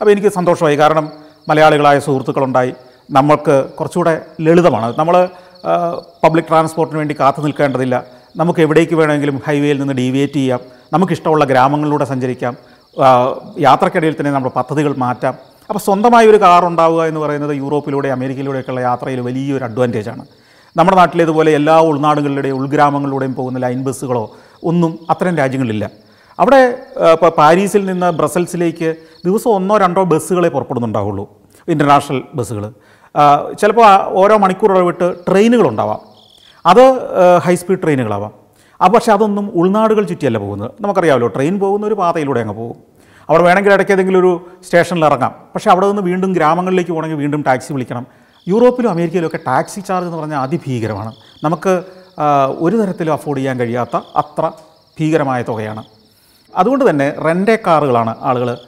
[0.00, 0.76] അപ്പോൾ എനിക്ക് സന്തോഷമായി.
[0.76, 1.12] കാരണം
[1.48, 2.72] മലയാളികളായ സുഹൃത്തുക്കളുണ്ടായി.
[3.10, 4.94] നമ്മൾക്ക് കുറച്ചുകൂടെ ലളിതമാണ്.
[4.98, 5.28] നമ്മൾ
[6.24, 8.04] പബ്ലിക് ട്രാൻസ്പോർട്ടിന് വേണ്ടി കാത്തു നിൽക്കേണ്ടതില്ല.
[8.36, 10.60] നമുക്ക് എവിടേക്ക് വേണമെങ്കിലും ഹൈവേയിൽ നിന്ന് ഡീവിയേറ്റ് ചെയ്യാം.
[10.92, 12.56] നമുക്കിഷ്ടമുള്ള ഗ്രാമങ്ങളിലൂടെ സഞ്ചരിക്കാം.
[13.58, 15.34] യാത്രക്കിടയിൽ തന്നെ നമ്മുടെ പദ്ധതികൾ മാറ്റാം.
[15.68, 20.24] അപ്പോൾ സ്വന്തമായി ഒരു കാർ ഉണ്ടാവുക എന്ന് പറയുന്നത് യൂറോപ്പിലൂടെ അമേരിക്കയിലൂടെയൊക്കെയുള്ള യാത്രയിൽ വലിയൊരു അഡ്വാന്റേജാണ്
[20.76, 25.90] നമ്മുടെ നാട്ടിലേതുപോലെ എല്ലാ ഉൾനാടുകളിലൂടെയും ഉൾഗ്രാമങ്ങളിലൂടെയും പോകുന്ന ലൈൻ ബസ്സുകളോ ഒന്നും അത്തരം രാജ്യങ്ങളിലില്ല.
[26.40, 28.94] അവിടെ ഇപ്പോൾ പാരീസിൽ നിന്ന് ബ്രസൽസിലേക്ക്
[29.24, 31.24] ദിവസം ഒന്നോ രണ്ടോ ബസ്സുകളെ പുറപ്പെടുന്നുണ്ടാവുള്ളൂ.
[31.68, 32.72] ഇന്റർനാഷണൽ ബസ്സുകൾ
[33.60, 33.86] ചിലപ്പോൾ
[34.20, 36.00] ഓരോ മണിക്കൂർ ഇടവിട്ട് ട്രെയിനുകളുണ്ടാവാം.
[36.66, 36.84] അത്
[37.44, 38.32] ഹൈ സ്പീഡ് ട്രെയിനുകളാവാം.
[38.82, 40.70] ആ പക്ഷേ അതൊന്നും ഉൾനാടുകൾ ചുറ്റിയല്ല പോകുന്നത്.
[40.80, 42.76] നമുക്കറിയാമല്ലോ ട്രെയിൻ പോകുന്ന ഒരു പാതയിലൂടെ അങ്ങ് പോകും.
[43.28, 44.30] അവിടെ വേണമെങ്കിൽ ഇടയ്ക്ക് ഏതെങ്കിലും ഒരു
[44.64, 45.32] സ്റ്റേഷനിൽ ഇറങ്ങാം.
[45.54, 48.06] പക്ഷേ അവിടെ നിന്ന് വീണ്ടും ഗ്രാമങ്ങളിലേക്ക് പോകണമെങ്കിൽ വീണ്ടും ടാക്സി വിളിക്കണം.
[48.48, 51.12] യൂറോപ്പിലും അമേരിക്കയിലും ഒക്കെ ടാക്സി ചാർജ് എന്ന് പറഞ്ഞാൽ അതിഭീകരമാണ്.
[51.44, 51.82] നമുക്ക്
[52.58, 54.50] ഒരു തരത്തിലും അഫോർഡ് ചെയ്യാൻ കഴിയാത്ത അത്ര
[55.00, 55.82] ഭീകരമായ തുകയാണ്.
[56.56, 58.58] അതുകൊണ്ട് തന്നെ റെന്റെ കാറുകളാണ് ആളുകൾ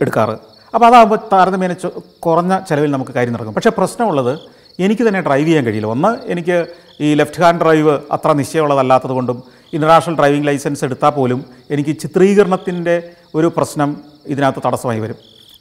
[0.00, 0.36] എടുക്കാറ്.
[0.74, 1.74] അപ്പോൾ അതാകുമ്പോൾ താരതമ്യേന
[2.20, 3.54] കുറഞ്ഞ ചിലവിൽ നമുക്ക് കാര്യം നടക്കും.
[3.54, 4.38] പക്ഷേ പ്രശ്നമുള്ളത്
[4.84, 5.86] എനിക്ക് തന്നെ ഡ്രൈവ് ചെയ്യാൻ കഴിയില്ല.
[5.86, 6.56] ഒന്ന് എനിക്ക്
[7.00, 12.94] ഈ ലെഫ്റ്റ് ഹാൻഡ് ഡ്രൈവ് അത്ര നിശ്ചയമുള്ളതല്ലാത്തത് കൊണ്ടും ഇന്റർനാഷണൽ ഡ്രൈവിംഗ് ലൈസൻസ് എടുത്താൽ പോലും എനിക്ക് ചിത്രീകരണത്തിന്റെ
[13.34, 13.90] ഒരു പ്രശ്നം
[14.26, 15.18] ഇതിനകത്ത് തടസ്സമായി വരും.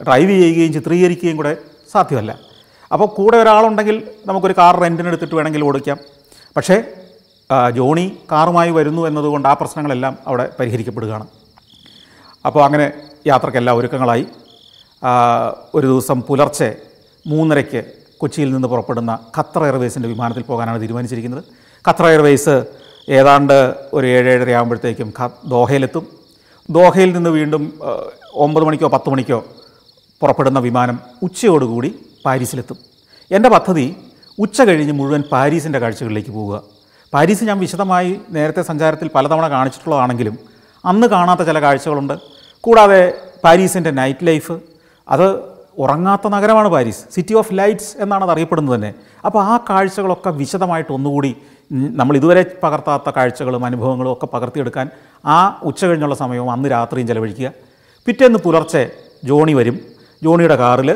[0.07, 1.57] ഡ്രൈവ് ചെയ്യുകയും ചിത്രീകരിക്കുകയും കൂടെ
[1.91, 2.39] സാധ്യമല്ല.
[2.91, 5.97] അപ്പോൾ കൂടെ ഒരാളുണ്ടെങ്കിൽ നമുക്കൊരു കാർ റെന്റിന് എടുത്തിട്ട് വേണമെങ്കിൽ ഓടിക്കാം.
[6.57, 6.83] പക്ഷേ
[7.75, 11.27] ജോണി കാറുമായി വരുന്നു എന്നതുകൊണ്ട് ആ പ്രശ്നങ്ങളെല്ലാം അവിടെ പരിഹരിക്കപ്പെടുകയാണ്.
[12.45, 12.91] അപ്പോൾ അങ്ങനെ
[13.27, 14.25] യാത്രക്കെല്ലാം ഒരുക്കങ്ങളായി.
[15.75, 16.75] ഒരു ദിവസം പുലർച്ചെ
[17.27, 21.43] മൂന്നരയ്ക്ക് കൊച്ചിയിൽ നിന്ന് പുറപ്പെടുന്ന ഖത്തർ എയർവേസിന്റെ വിമാനത്തിൽ പോകാനാണ് തീരുമാനിച്ചിരിക്കുന്നത്.
[21.87, 22.65] ഖത്തർ എയർവേസ്
[23.09, 25.13] ഏതാണ്ട് ഒരു ഏഴ് ഏഴര ആകുമ്പോഴത്തേക്കും
[25.45, 26.07] ദോഹയിലെത്തും.
[26.69, 27.79] ദോഹയിൽ നിന്ന് വീണ്ടും
[28.33, 29.45] ഒമ്പത് മണിക്കോ പത്ത് മണിക്കോ
[30.21, 31.95] പുറപ്പെടുന്ന വിമാനം ഉച്ചയോടുകൂടി
[32.25, 32.77] പാരീസിലെത്തും.
[33.31, 33.95] എന്റെ പദ്ധതി
[34.39, 36.63] ഉച്ച കഴിഞ്ഞ് മുഴുവൻ പാരീസിന്റെ കാഴ്ചകളിലേക്ക് പോവുക.
[37.13, 40.39] പാരീസ് ഞാൻ വിശദമായി നേരത്തെ സഞ്ചാരത്തിൽ പലതവണ കാണിച്ചിട്ടുള്ളതാണെങ്കിലും
[40.85, 42.15] അന്ന് കാണാത്ത ചില കാഴ്ചകളുണ്ട്.
[42.61, 44.59] കൂടാതെ പാരീസിന്റെ നൈറ്റ് ലൈഫ്
[45.09, 45.48] അത്
[45.83, 47.01] ഉറങ്ങാത്ത നഗരമാണ് പാരീസ്.
[47.15, 48.91] സിറ്റി ഓഫ് ലൈറ്റ്സ് എന്നാണ് അത് അറിയപ്പെടുന്നത് തന്നെ.
[49.25, 51.31] അപ്പോൾ ആ കാഴ്ചകളൊക്കെ വിശദമായിട്ട് ഒന്നുകൂടി
[51.99, 54.87] നമ്മൾ ഇതുവരെ പകർത്താത്ത കാഴ്ചകളും അനുഭവങ്ങളും ഒക്കെ പകർത്തിയെടുക്കാൻ
[55.25, 55.37] ആ
[55.69, 57.51] ഉച്ച കഴിഞ്ഞുള്ള സമയവും അന്ന് രാത്രിയും ചിലവഴിക്കുക.
[58.07, 58.83] പിറ്റേന്ന് പുലർച്ചെ
[59.29, 59.77] ജോണി വരും.
[60.23, 60.89] ജോണിയുടെ കാറിൽ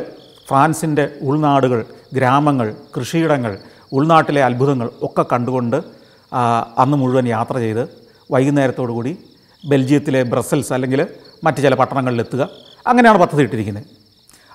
[0.48, 1.80] ഫ്രാൻസിന്റെ ഉൾനാടുകൾ
[2.18, 3.54] ഗ്രാമങ്ങൾ കൃഷിയിടങ്ങൾ
[3.98, 5.78] ഉൾനാട്ടിലെ അത്ഭുതങ്ങൾ ഒക്കെ കണ്ടുകൊണ്ട്
[6.84, 7.84] അന്ന് മുഴുവൻ യാത്ര ചെയ്ത്
[8.34, 9.12] വൈകുന്നേരത്തോടു കൂടി
[9.72, 11.02] ബെൽജിയത്തിലെ ബ്രസൽസ് അല്ലെങ്കിൽ
[11.46, 12.44] മറ്റ് ചില പട്ടണങ്ങളിലെത്തുക.
[12.90, 14.03] അങ്ങനെയാണ് പദ്ധതി ഇട്ടിരിക്കുന്നത്.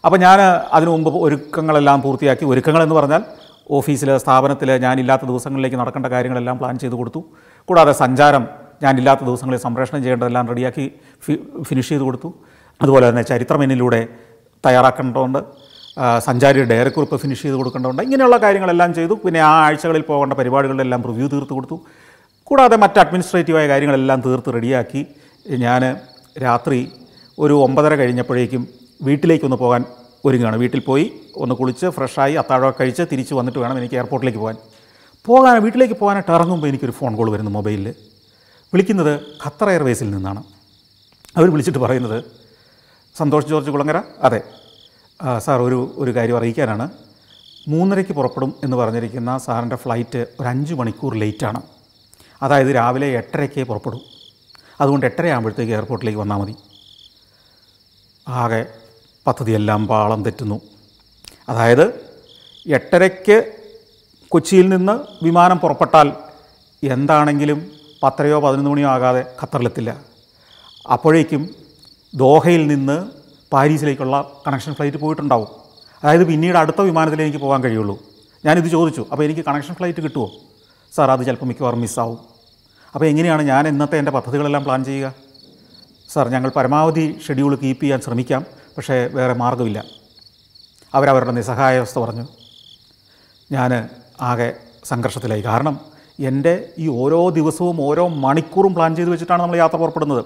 [0.04, 0.40] അപ്പോൾ ഞാൻ
[0.76, 2.44] അതിനു മുമ്പ് ഒരുക്കങ്ങളെല്ലാം പൂർത്തിയാക്കി.
[2.44, 3.22] ഒരുക്കങ്ങളെന്ന് പറഞ്ഞാൽ
[3.70, 7.24] ഓഫീസിൽ സ്ഥാപനത്തിൽ ഞാനില്ലാത്ത ദിവസങ്ങളിലേക്ക് നടക്കേണ്ട കാര്യങ്ങളെല്ലാം പ്ലാൻ ചെയ്ത് കൊടുത്തു.
[7.64, 8.46] കൂടാതെ സഞ്ചാരം
[8.82, 10.90] ഞാനില്ലാത്ത ദിവസങ്ങളിൽ സംപ്രേഷണം ചെയ്യേണ്ടതെല്ലാം റെഡിയാക്കി
[11.68, 12.34] ഫിനിഷ് ചെയ്ത് കൊടുത്തു.
[12.82, 14.08] അതുപോലെ തന്നെ ചരിത്രം എന്നിലൂടെ
[14.66, 15.38] തയ്യാറാക്കേണ്ടതുണ്ട്.
[16.18, 18.02] സഞ്ചാരിയുടെ ഡയറിക്കുറിപ്പ് ഫിനിഷ് ചെയ്ത് കൊടുക്കേണ്ടതുണ്ട്.
[18.02, 19.14] ഇങ്ങനെയുള്ള കാര്യങ്ങളെല്ലാം ചെയ്തു.
[19.24, 21.80] പിന്നെ ആ ആഴ്ചകളിൽ പോകേണ്ട പരിപാടികളെല്ലാം റിവ്യൂ തീർത്ത് കൊടുത്തു.
[22.44, 25.06] കൂടാതെ മറ്റ് അഡ്മിനിസ്ട്രേറ്റീവായ കാര്യങ്ങളെല്ലാം തീർത്ത് റെഡിയാക്കി.
[25.46, 25.96] ഞാൻ
[26.42, 26.92] രാത്രി
[27.38, 29.84] ഒരു ഒമ്പതര കഴിഞ്ഞപ്പോഴേക്കും വീട്ടിലേക്കൊന്ന് പോകാൻ
[30.24, 30.56] ഒരുങ്ങുകയാണ്.
[30.56, 34.56] വീട്ടിൽ പോയി ഒന്ന് കുളിച്ച് ഫ്രഷായി അത്താഴമൊക്കെ കഴിച്ച് തിരിച്ച് വന്നിട്ട് വേണം എനിക്ക് എയർപോർട്ടിലേക്ക് പോകാൻ.
[35.26, 37.94] പോകാൻ വീട്ടിലേക്ക് പോകാനായിട്ട് ഇറങ്ങുമ്പോൾ എനിക്കൊരു ഫോൺ കോൾ വരുന്നു മൊബൈലിൽ
[38.72, 40.42] വിളിക്കുന്നത് ഖത്തർ എയർവേസിൽ നിന്നാണ്.
[41.36, 42.24] അവർ വിളിച്ചിട്ട് പറയുന്നത്
[43.16, 44.02] സന്തോഷ് ജോർജ് കുളങ്ങര?
[44.22, 44.42] അതെ.
[45.38, 46.88] സാർ ഒരു ഒരു കാര്യം അറിയിക്കാനാണ്.
[47.68, 51.62] മൂന്നരയ്ക്ക് പുറപ്പെടും എന്ന് പറഞ്ഞിരിക്കുന്ന സാറിന്റെ ഫ്ലൈറ്റ് ഒരു അഞ്ച് മണിക്കൂർ ലേറ്റാണ്.
[52.42, 54.00] അതായത് രാവിലെ എട്ടരയ്ക്കേ പുറപ്പെടും.
[54.80, 56.54] അതുകൊണ്ട് എട്ടര ആകുമ്പോഴത്തേക്ക് എയർപോർട്ടിലേക്ക് വന്നാൽ മതി.
[58.28, 58.66] ആകെ
[59.28, 60.60] പദ്ധതിയെല്ലാം പാളം തെറ്റുന്നു.
[61.48, 61.86] അതായത്
[62.66, 63.36] എട്ടരയ്ക്ക്
[64.28, 66.12] കൊച്ചിയിൽ നിന്ന് വിമാനം പുറപ്പെട്ടാൽ
[66.82, 67.58] എന്താണെങ്കിലും
[68.02, 69.90] പത്തരയോ പതിനൊന്ന് മണിയോ ആകാതെ ഖത്തറിലെത്തില്ല.
[70.92, 71.42] അപ്പോഴേക്കും
[72.14, 72.96] ദോഹയിൽ നിന്ന്
[73.52, 75.48] പാരീസിലേക്കുള്ള കണക്ഷൻ ഫ്ലൈറ്റ് പോയിട്ടുണ്ടാവും.
[76.02, 77.98] അതായത് പിന്നീട് അടുത്ത വിമാനത്തിലേ എനിക്ക് പോകാൻ കഴിയുള്ളൂ.
[78.44, 80.28] ഞാനിത് ചോദിച്ചു അപ്പോൾ എനിക്ക് കണക്ഷൻ ഫ്ലൈറ്റ് കിട്ടുമോ
[80.96, 82.18] സാർ അത് ചിലപ്പോൾ മിക്കവാറും മിസ്സാവും.
[82.94, 85.14] അപ്പോൾ എങ്ങനെയാണ് ഞാൻ ഇന്നത്തെ എന്റെ പദ്ധതികളെല്ലാം പ്ലാൻ ചെയ്യുക?
[86.12, 88.44] സാർ ഞങ്ങൾ പരമാവധി ഷെഡ്യൂൾ കീപ്പ് ചെയ്യാൻ ശ്രമിക്കാം.
[88.78, 89.84] പക്ഷേ വേറെ മാർഗമില്ല
[90.94, 92.26] അവരവരുടെ നിസ്സഹായാവസ്ഥ പറഞ്ഞു
[93.52, 93.88] ഞാൻ
[94.20, 95.42] ആകെ സംഘർഷത്തിലായി.
[95.42, 95.80] കാരണം
[96.20, 100.24] എന്റെ ഈ ഓരോ ദിവസവും ഓരോ മണിക്കൂറും പ്ലാൻ ചെയ്ത് വെച്ചിട്ടാണ് നമ്മൾ യാത്ര പുറപ്പെടുന്നത്.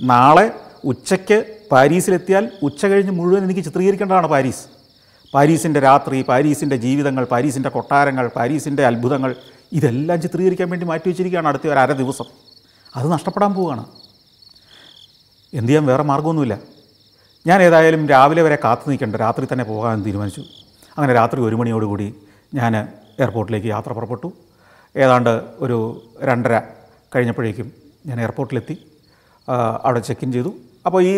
[0.00, 0.54] നാളെ
[0.84, 4.66] ഉച്ചയ്ക്ക് പാരീസിലെത്തിയാൽ ഉച്ച കഴിഞ്ഞ് മുഴുവൻ എനിക്ക് ചിത്രീകരിക്കേണ്ടതാണ് പാരീസ്.
[5.34, 9.36] പാരീസിന്റെ രാത്രി പാരീസിന്റെ ജീവിതങ്ങൾ പാരീസിന്റെ കൊട്ടാരങ്ങൾ പാരീസിന്റെ അത്ഭുതങ്ങൾ
[9.72, 12.24] ഇതെല്ലാം ചിത്രീകരിക്കാൻ വേണ്ടി മാറ്റി വെച്ചിരിക്കുകയാണ് അടുത്ത ഒരു അര ദിവസം.
[12.96, 13.86] അത് നഷ്ടപ്പെടാൻ പോവുകയാണ്.
[15.54, 16.77] എന്ത് ചെയ്യാൻ വേറെ മാർഗമൊന്നുമില്ല.
[17.48, 20.42] ഞാൻ ഏതായാലും രാവിലെ വരെ കാത്തു നിൽക്കേണ്ട രാത്രി തന്നെ പോകാൻ തീരുമാനിച്ചു.
[20.98, 22.14] അങ്ങനെ രാത്രി ഒരു മണിയോടുകൂടി
[22.54, 22.76] ഞാൻ
[23.20, 24.32] എയർപോർട്ടിലേക്ക് യാത്ര പുറപ്പെട്ടു.
[24.96, 25.78] ഏതാണ്ട് ഒരു
[26.22, 26.60] രണ്ടര
[27.14, 27.72] കഴിഞ്ഞപ്പോഴേക്കും
[28.06, 28.76] ഞാൻ എയർപോർട്ടിലെത്തി.
[29.84, 30.52] അവിടെ ചെക്ക് ഇൻ ചെയ്തു.
[30.86, 31.14] അപ്പോൾ ഈ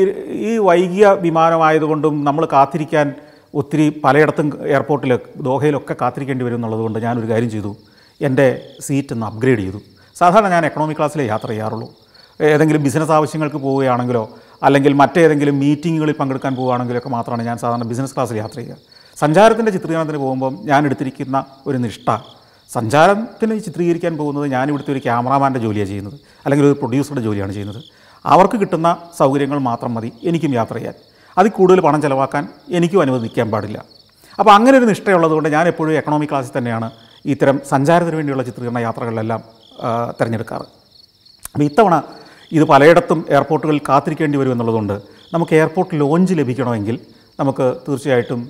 [0.49, 3.15] ഈ വൈകിയ വിമാനമായതുകൊണ്ടും നമ്മൾ കാത്തിരിക്കാൻ
[3.55, 5.19] ഒത്തിരി പലയിടത്തും എയർപോർട്ടിൽ
[5.49, 7.77] ദോഹയിലൊക്കെ കാത്തിരിക്കേണ്ടി വരും എന്നുള്ളതുകൊണ്ട് ഞാനൊരു കാര്യം ചെയ്തു.
[8.21, 8.47] എന്റെ
[8.81, 9.81] സീറ്റ് ഒന്ന് അപ്ഗ്രേഡ് ചെയ്തു.
[10.21, 11.89] സാധാരണ ഞാൻ എക്കണോമിക് ക്ലാസ്സിലേ യാത്ര ചെയ്യാറുള്ളൂ.
[12.41, 14.25] ഏതെങ്കിലും ബിസിനസ് ആവശ്യങ്ങൾക്ക് പോവുകയാണെങ്കിലോ
[14.63, 18.77] അല്ലെങ്കിൽ മറ്റേതെങ്കിലും മീറ്റിങ്ങുകളിൽ പങ്കെടുക്കാൻ പോവുകയാണെങ്കിലൊക്കെ മാത്രമാണ് ഞാൻ സാധാരണ ബിസിനസ് ക്ലാസ്സിൽ യാത്ര ചെയ്യുക.
[19.17, 22.11] സഞ്ചാരത്തിന്റെ ചിത്രീകരണത്തിന് പോകുമ്പം ഞാൻ എടുത്തിരിക്കുന്ന ഒരു നിഷ്ഠ.
[22.73, 26.15] സഞ്ചാരത്തിന് ചിത്രീകരിക്കാൻ പോകുന്നത് ഞാൻ ഇവിടുത്തെ ഒരു ക്യാമറാമാന്റെ ജോലിയാണ് ചെയ്യുന്നത്.
[26.45, 27.85] അല്ലെങ്കിൽ ഒരു പ്രൊഡ്യൂസറുടെ ജോലിയാണ് ചെയ്യുന്നത്.
[28.27, 30.95] അവർക്ക് കിട്ടുന്ന സൗകര്യങ്ങൾ മാത്രം മതി എനിക്കും യാത്ര ചെയ്യാൻ.
[31.39, 33.85] അതിൽ കൂടുതൽ പണം ചിലവാക്കാൻ എനിക്കും അനുവദിക്കാൻ പാടില്ല.
[34.39, 36.91] അപ്പോൾ അങ്ങനെ ഒരു നിഷ്ഠയുള്ളതുകൊണ്ട് ഞാൻ എപ്പോഴും എക്കണോമിക് ക്ലാസ്സിൽ തന്നെയാണ്
[37.25, 39.41] ഇത്തരം സഞ്ചാരത്തിന് വേണ്ടിയുള്ള ചിത്രീകരണ യാത്രകളിലെല്ലാം
[40.21, 40.67] തിരഞ്ഞെടുക്കാറ്.
[41.55, 42.03] അപ്പോൾ ഇത്തവണ
[42.53, 45.01] ഇത് പലയിടത്തും എയർപോർട്ടുകളിൽ കാത്തിരിക്കേണ്ടി വരും എന്നുള്ളതുകൊണ്ട്
[45.35, 46.99] നമുക്ക് എയർപോർട്ട് ലോഞ്ച് ലഭിക്കണമെങ്കിൽ
[47.41, 48.41] നമുക്ക് തീർച്ചയായിട്ടും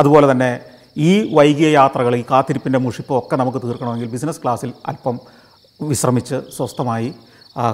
[0.00, 0.60] അതുപോലെ തന്നെ
[0.96, 5.18] ഈ വൈകിയ യാത്രകൾ ഈ കാത്തിരിപ്പിന്റെ മുഷിപ്പോ ഒക്കെ നമുക്ക് തീർക്കണമെങ്കിൽ ബിസിനസ് ക്ലാസ്സിൽ അല്പം
[5.90, 7.14] വിശ്രമിച്ച് സ്വസ്ഥമായി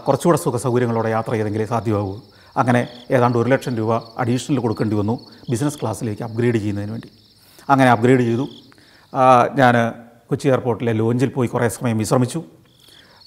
[0.06, 2.14] കുറച്ചുകൂടെ സുഖ സൗകര്യങ്ങളോടെ യാത്ര ചെയ്തെങ്കിലേ സാധ്യമാകൂ.
[2.56, 5.14] അങ്ങനെ ഏതാണ്ട് ഒരു ലക്ഷം രൂപ അഡീഷണൽ കൊടുക്കേണ്ടി വന്നു
[5.50, 7.08] ബിസിനസ് ക്ലാസ്സിലേക്ക് അപ്ഗ്രേഡ് ചെയ്യുന്നതിന് വേണ്ടി.
[7.68, 8.46] അങ്ങനെ അപ്ഗ്രേഡ് ചെയ്തു.
[9.60, 9.74] ഞാൻ
[10.28, 12.40] കൊച്ചി എയർപോർട്ടിലെ ലോഞ്ചിൽ പോയി കുറേ സമയം വിശ്രമിച്ചു.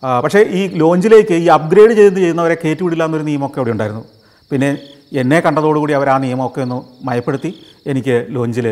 [0.04, 4.04] പക്ഷേ ഈ ലോഞ്ചിലേക്ക് ഈ അപ്ഗ്രേഡ് ചെയ്ത് ചെയ്യുന്നവരെ കയറ്റിവിടില്ല എന്നൊരു നിയമമൊക്കെ അവിടെ ഉണ്ടായിരുന്നു.
[4.52, 4.78] പിന്നെ
[5.14, 7.52] എന്നെ കണ്ടതോടുകൂടി അവർ ആ നിയമമൊക്കെ ഒന്ന് മയപ്പെടുത്തി
[7.88, 8.68] എനിക്ക് ലോഞ്ചിൽ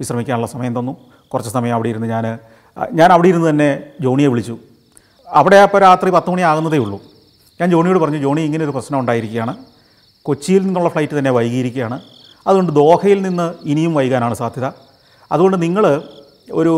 [0.00, 0.96] വിശ്രമിക്കാനുള്ള സമയം തന്നു.
[1.28, 2.38] കുറച്ച് സമയം അവിടെ ഇരുന്ന് ഞാൻ
[2.92, 4.58] ഞാൻ അവിടെ ഇരുന്ന് തന്നെ ജോണിയെ വിളിച്ചു.
[5.28, 6.98] അവിടെ അപ്പോൾ രാത്രി പത്ത് മണി ആകുന്നതേ ഉള്ളൂ.
[7.60, 9.54] ഞാൻ ജോണിയോട് പറഞ്ഞു ജോണി ഇങ്ങനെ ഒരു പ്രശ്നം ഉണ്ടായിരിക്കുകയാണ്.
[10.22, 12.00] കൊച്ചിയിൽ നിന്നുള്ള ഫ്ലൈറ്റ് തന്നെ വൈകിയിരിക്കുകയാണ്.
[12.46, 14.66] അതുകൊണ്ട് ദോഹയിൽ നിന്ന് ഇനിയും വൈകാനാണ് സാധ്യത.
[15.32, 16.02] അതുകൊണ്ട് നിങ്ങൾ
[16.50, 16.74] ഒരു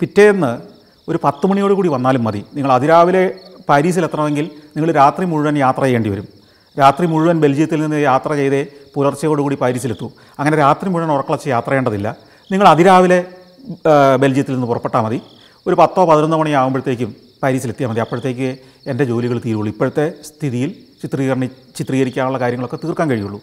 [0.00, 0.73] പിറ്റേന്ന്
[1.08, 2.44] ഒരു പത്ത് മണിയോട് കൂടി വന്നാലും മതി.
[2.54, 3.34] നിങ്ങൾ അതിരാവിലെ
[3.68, 6.28] പാരീസിൽ എത്തണമെങ്കിൽ നിങ്ങൾ രാത്രി മുഴുവൻ യാത്ര ചെയ്യേണ്ടി വരും.
[6.78, 10.12] രാത്രി മുഴുവൻ ബെൽജിയത്തിൽ നിന്ന് യാത്ര ചെയ്തേ പുലർച്ചയോടുകൂടി പാരീസിലെത്തൂ.
[10.38, 12.16] അങ്ങനെ രാത്രി മുഴുവൻ ഉറക്കളച്ച് യാത്ര ചെയ്യേണ്ടതില്ല.
[12.52, 13.24] നിങ്ങൾ അതിരാവിലെ
[14.20, 15.20] ബെൽജിയത്തിൽ നിന്ന് പുറപ്പെട്ടാൽ മതി.
[15.66, 18.00] ഒരു പത്തോ പതിനൊന്നോ മണിയാകുമ്പോഴത്തേക്കും പാരീസിലെത്തിയാൽ മതി.
[18.00, 19.66] അപ്പോഴത്തേക്ക് എന്റെ ജോലികൾ തീരുള്ളൂ.
[19.66, 20.70] ഇപ്പോഴത്തെ സ്ഥിതിയിൽ
[21.02, 23.40] ചിത്രീകരണി ചിത്രീകരിക്കാനുള്ള കാര്യങ്ങളൊക്കെ തീർക്കാൻ കഴിയുള്ളൂ.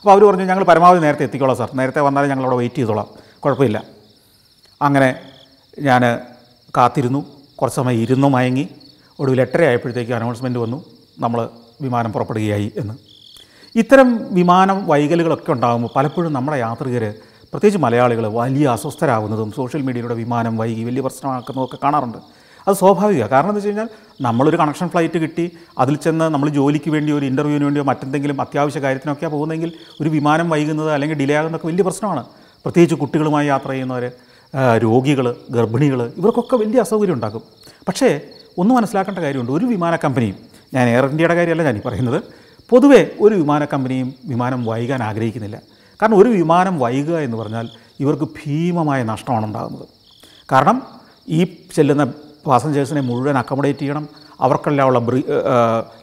[0.00, 1.70] അപ്പോൾ അവർ പറഞ്ഞു ഞങ്ങൾ പരമാവധി നേരത്തെ എത്തിക്കോളാം സാർ.
[1.74, 3.06] നേരത്തെ വന്നാലേ ഞങ്ങൾ അവിടെ വെയിറ്റ് ചെയ്തോളാം.
[3.38, 3.84] കുഴപ്പമില്ല.
[4.82, 5.16] അങ്ങനെ
[5.80, 6.02] ഞാൻ
[6.76, 7.26] കാത്തിരുന്നു.
[7.56, 8.68] കുറച്ച് സമയം ഇരുന്നു മയങ്ങി.
[9.20, 10.84] ഒടുവിൽ എട്ടര ആയപ്പോഴത്തേക്ക് അനൗൺസ്മെന്റ് വന്നു.
[11.18, 11.48] നമ്മൾ
[11.80, 12.94] വിമാനം പുറപ്പെടുകയായി എന്ന്.
[13.74, 20.84] ഇത്തരം വിമാനം വൈകലുകളൊക്കെ ഉണ്ടാകുമ്പോൾ പലപ്പോഴും നമ്മുടെ യാത്രികർ പ്രത്യേകിച്ച് മലയാളികൾ വലിയ അസ്വസ്ഥരാകുന്നതും സോഷ്യൽ മീഡിയയിലൂടെ വിമാനം വൈകി
[20.84, 22.18] വലിയ പ്രശ്നമാക്കുന്നതൊക്കെ കാണാറുണ്ട്.
[22.68, 23.88] അത് സ്വാഭാവികമാണ് കാരണം എന്താ വെച്ച് കഴിഞ്ഞാൽ
[24.20, 25.50] നമ്മളൊരു കണക്ഷൻ ഫ്ലൈറ്റ് കിട്ടി.
[25.78, 30.92] അതിൽ ചെന്ന് നമ്മൾ ജോലിക്ക് വേണ്ടി ഒരു ഇന്റർവ്യൂവിന് വേണ്ടിയോ മറ്റെന്തെങ്കിലും അത്യാവശ്യ കാര്യത്തിനൊക്കെയാണ് പോകുന്നതെങ്കിൽ ഒരു വിമാനം വൈകുന്നത്
[30.92, 32.24] അല്ലെങ്കിൽ ഡിലേ ആകുന്നതൊക്കെ വലിയ പ്രശ്നമാണ്.
[32.64, 34.12] പ്രത്യേകിച്ച് കുട്ടികളുമായി യാത്ര ചെയ്യുന്നവർ
[34.78, 37.42] രോഗികൾ ഗർഭിണികൾ ഇവർക്കൊക്കെ വലിയ അസൗകര്യം ഉണ്ടാക്കും.
[37.88, 38.20] പക്ഷേ
[38.58, 39.52] ഒന്ന് മനസ്സിലാക്കേണ്ട കാര്യമുണ്ട്.
[39.52, 40.36] ഒരു വിമാന കമ്പനിയും
[40.74, 42.22] ഞാൻ എയർ ഇന്ത്യയുടെ കാര്യമല്ല ഞാൻ പറയുന്നത്
[42.68, 45.60] പൊതുവേ ഒരു വിമാന കമ്പനിയും വിമാനം വൈകാൻ ആഗ്രഹിക്കുന്നില്ല.
[46.02, 47.68] കാരണം ഒരു വിമാനം വൈകുക എന്ന് പറഞ്ഞാൽ
[48.00, 49.88] ഇവർക്ക് ഭീമമായ നഷ്ടമാണ് ഉണ്ടാകുന്നത്.
[50.52, 50.82] കാരണം
[51.28, 52.12] ഈ ചെല്ലുന്ന
[52.46, 54.08] പാസഞ്ചേഴ്സിനെ മുഴുവൻ അക്കോമഡേറ്റ് ചെയ്യണം.
[54.40, 54.98] അവർക്കെല്ലാമുള്ള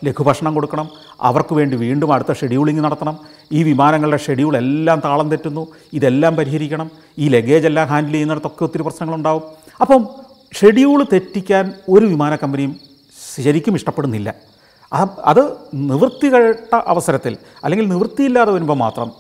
[0.05, 0.89] ലഘുഭക്ഷണം കൊടുക്കണം.
[1.21, 3.15] അവർക്ക് വേണ്ടി വീണ്ടും അടുത്ത ഷെഡ്യൂളിംഗ് നടത്തണം.
[3.51, 5.67] ഈ വിമാനങ്ങളുടെ ഷെഡ്യൂൾ എല്ലാം താളം തെറ്റുന്നു.
[5.93, 6.91] ഇതെല്ലാം പരിഹരിക്കണം.
[7.19, 9.43] ഈ ലഗേജ് എല്ലാം ഹാൻഡിൽ ചെയ്യുന്നിടത്തൊക്കെ ഒത്തിരി പ്രശ്നങ്ങളുണ്ടാവും.
[9.81, 10.07] അപ്പം
[10.59, 12.75] ഷെഡ്യൂൾ തെറ്റിക്കാൻ ഒരു വിമാന കമ്പനിയും
[13.35, 14.33] ശരിക്കും ഇഷ്ടപ്പെടുന്നില്ല.
[15.25, 15.41] അത്
[15.73, 19.11] നിവൃത്തി കേട്ട അവസരത്തിൽ അല്ലെങ്കിൽ നിവൃത്തിയില്ലാതെ വരുമ്പോൾ മാത്രം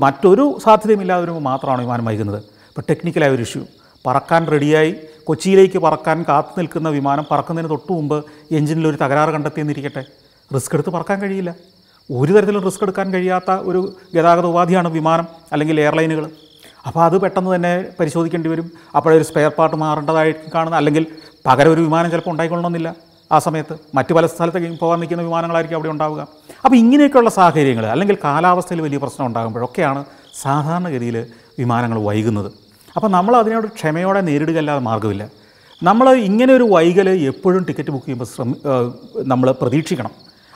[0.00, 2.38] മറ്റൊരു സാധ്യതയുമില്ലാതെ വരുമ്പോൾ മാത്രമാണ് വിമാനം വൈകുന്നത്.
[2.38, 3.62] ഇപ്പോൾ ടെക്നിക്കലായ ഒരു ഇഷ്യൂ
[4.06, 4.94] പറക്കാൻ റെഡിയായി
[5.28, 8.18] കൊച്ചിയിലേക്ക് പറക്കാൻ കാത്തു നിൽക്കുന്ന വിമാനം പറക്കുന്നതിന് തൊട്ട് മുമ്പ്
[8.58, 10.02] എഞ്ചിനിൽ ഒരു തകരാറ് കണ്ടെത്തിയെന്നിരിക്കട്ടെ.
[10.50, 11.50] റിസ്ക് എടുത്ത് പറക്കാൻ കഴിയില്ല.
[12.10, 13.80] ഒരു തരത്തിലും റിസ്ക് എടുക്കാൻ കഴിയാത്ത ഒരു
[14.16, 16.24] ഗതാഗത ഉപാധിയാണ് വിമാനം അല്ലെങ്കിൽ എയർലൈനുകൾ.
[16.88, 18.66] അപ്പോൾ അത് പെട്ടെന്ന് തന്നെ പരിശോധിക്കേണ്ടി വരും.
[18.96, 21.04] അപ്പോഴൊരു സ്പെയർ പാർട്ട് മാറേണ്ടതായി കാണുന്ന അല്ലെങ്കിൽ
[21.46, 22.90] പകരം ഒരു വിമാനം ചിലപ്പോൾ ഉണ്ടായിക്കൊള്ളണമെന്നില്ല
[23.30, 23.74] ആ സമയത്ത്.
[23.96, 26.20] മറ്റു പല സ്ഥലത്തേക്ക് പോകാൻ നിൽക്കുന്ന വിമാനങ്ങളായിരിക്കും അവിടെ ഉണ്ടാവുക.
[26.64, 30.00] അപ്പോൾ ഇങ്ങനെയൊക്കെയുള്ള സാഹചര്യങ്ങൾ അല്ലെങ്കിൽ കാലാവസ്ഥയിൽ വലിയ പ്രശ്നം ഉണ്ടാകുമ്പോഴൊക്കെയാണ്
[30.44, 31.18] സാധാരണഗതിയിൽ
[31.60, 32.50] വിമാനങ്ങൾ വൈകുന്നത്.
[32.96, 35.28] അപ്പോൾ നമ്മൾ അതിനോട് ക്ഷമയോടെ നേരിടുക അല്ലാതെ മാർഗമില്ല.
[35.82, 38.54] നമ്മൾ ഇങ്ങനെ ഒരു വൈകൽ എപ്പോഴും ടിക്കറ്റ് ബുക്ക് ചെയ്യുമ്പോൾ ശ്രമി
[39.32, 40.10] നമ്മൾ പ്രതീക്ഷിക്കണം.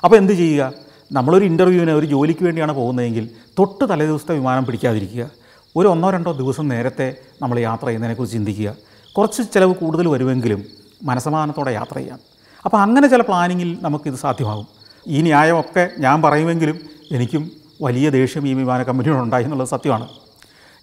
[0.05, 0.73] അപ്പോൾ എന്ത് ചെയ്യുക?
[1.13, 5.31] നമ്മളൊരു ഇന്റർവ്യൂവിന് ഒരു ജോലിക്ക് വേണ്ടിയാണ് പോകുന്നതെങ്കിൽ തൊട്ട് തലേ ദിവസത്തെ വിമാനം പിടിക്കാതിരിക്കുക.
[5.77, 8.77] ഒരു ഒന്നോ രണ്ടോ ദിവസം നേരത്തെ നമ്മൾ യാത്ര ചെയ്യുന്നതിനെക്കുറിച്ച് ചിന്തിക്കുക.
[9.17, 10.65] കുറച്ച് ചിലവ് കൂടുതൽ വരുമെങ്കിലും
[11.03, 12.19] മനസമാധാനത്തോടെ യാത്ര ചെയ്യാം.
[12.65, 14.67] അപ്പോൾ അങ്ങനെ ചില പ്ലാനിങ്ങിൽ നമുക്കിത് സാധ്യമാകും.
[15.09, 16.81] ഈ ന്യായമൊക്കെ ഞാൻ പറയുമെങ്കിലും
[17.13, 17.51] എനിക്കും
[17.83, 20.09] വലിയ ദേഷ്യം ഈ വിമാന കമ്പനിയോട് ഉണ്ടായി എന്നുള്ളത് സത്യമാണ്.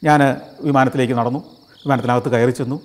[0.03, 1.39] ഞാൻ വിമാനത്തിലേക്ക് നടന്നു.
[1.85, 2.79] വിമാനത്തിനകത്ത് കയറി ചെന്നു.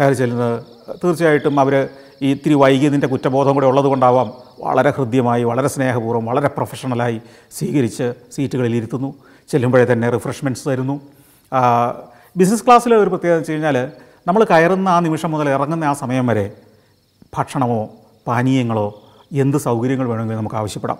[0.00, 0.64] കയറി ചെല്ലുന്നത്
[1.04, 1.88] തീർച്ചയായിട്ടും അവർ
[2.22, 7.20] ഈ ഇത്തിരി വൈകിയതിന്റെ കുറ്റബോധം കൂടെ ഉള്ളതുകൊണ്ടാവാം വളരെ ഹൃദ്യമായി വളരെ സ്നേഹപൂർവം വളരെ പ്രൊഫഷണലായി
[7.52, 9.14] സ്വീകരിച്ച് സീറ്റുകളിൽ ഇരുത്തുന്നു.
[9.48, 11.00] ചെല്ലുമ്പോഴേ തന്നെ റിഫ്രഷ്മെന്റ്സ് തരുന്നു.
[12.36, 13.92] ബിസിനസ് ക്ലാസ്സിലെ ഒരു പ്രത്യേകത വെച്ച് കഴിഞ്ഞാൽ
[14.26, 16.52] നമ്മൾ കയറുന്ന ആ നിമിഷം മുതൽ ഇറങ്ങുന്ന ആ സമയം വരെ
[17.38, 17.88] ഭക്ഷണമോ
[18.26, 19.02] പാനീയങ്ങളോ
[19.32, 20.98] എന്ത് സൗകര്യങ്ങൾ വേണമെങ്കിലും നമുക്ക് ആവശ്യപ്പെടാം.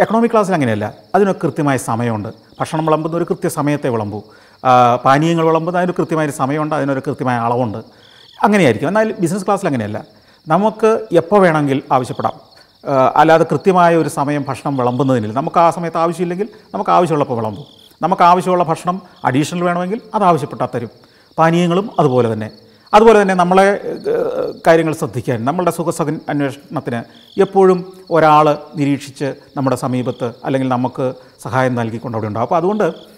[0.00, 0.94] എക്കണോമിക് ക്ലാസ്സിൽ അങ്ങനെയല്ല.
[1.14, 2.28] അതിനൊക്കെ കൃത്യമായ സമയമുണ്ട്.
[2.60, 4.22] ഭക്ഷണം വിളമ്പുന്ന ഒരു കൃത്യ സമയത്തെ വിളമ്പൂ.
[5.04, 7.78] പാനീയങ്ങൾ വിളമ്പുന്ന അതിനൊരു കൃത്യമായൊരു സമയമുണ്ട് അതിനൊരു കൃത്യമായ അളവുണ്ട്.
[8.42, 8.88] അങ്ങനെയായിരിക്കും.
[8.88, 10.04] എന്നാൽ ബിസിനസ് ക്ലാസ്സിൽ അങ്ങനെയല്ല.
[10.48, 12.32] നമുക്ക് എപ്പോൾ വേണമെങ്കിൽ ആവശ്യപ്പെടാം.
[13.16, 15.34] അല്ലാതെ കൃത്യമായ ഒരു സമയം ഭക്ഷണം വിളമ്പുന്നതിനില്ല.
[15.34, 17.64] നമുക്ക് ആ സമയത്ത് ആവശ്യമില്ലെങ്കിൽ നമുക്ക് ആവശ്യമുള്ളപ്പോൾ വിളമ്പും.
[18.02, 20.90] നമുക്ക് ആവശ്യമുള്ള ഭക്ഷണം അഡീഷണൽ വേണമെങ്കിൽ അത് ആവശ്യപ്പെട്ടാൽ തരും.
[21.38, 22.50] പാനീയങ്ങളും അതുപോലെ തന്നെ.
[22.94, 23.80] അതുപോലെ തന്നെ നമ്മളെ
[24.66, 25.44] കാര്യങ്ങൾ ശ്രദ്ധിക്കാൻ.
[25.44, 27.02] നമ്മളുടെ സുഖസ അന്വേഷണത്തിന്
[27.40, 32.44] എപ്പോഴും ഒരാൾ നിരീക്ഷിച്ച് നമ്മുടെ സമീപത്ത് അല്ലെങ്കിൽ നമുക്ക് സഹായം നൽകിക്കൊണ്ട് അവിടെ ഉണ്ടാവും.
[32.44, 33.11] അപ്പോൾ അതുകൊണ്ട്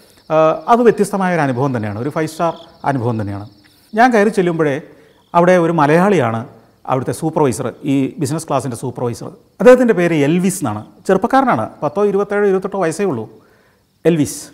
[0.68, 1.98] അത് വ്യത്യസ്തമായ ഒരു അനുഭവം തന്നെയാണ്.
[1.98, 3.48] ഒരു ഫൈവ് സ്റ്റാർ അനുഭവം തന്നെയാണ്.
[3.94, 4.80] ഞാൻ കയറി ചെല്ലുമ്പോഴേ
[5.34, 6.48] അവിടെ ഒരു മലയാളിയാണ്
[6.86, 9.26] അവിടുത്തെ സൂപ്പർവൈസർ ഈ ബിസിനസ് ക്ലാസ്സിന്റെ സൂപ്പർവൈസർ
[9.60, 10.86] അദ്ദേഹത്തിന്റെ പേര് എൽവിസ് എന്നാണ്.
[11.06, 11.70] ചെറുപ്പക്കാരനാണ്.
[11.82, 13.30] പത്തോ ഇരുപത്തേഴോ ഇരുപത്തെട്ടോ വയസ്സേ ഉള്ളൂ.
[14.06, 14.48] എൽവിസ്.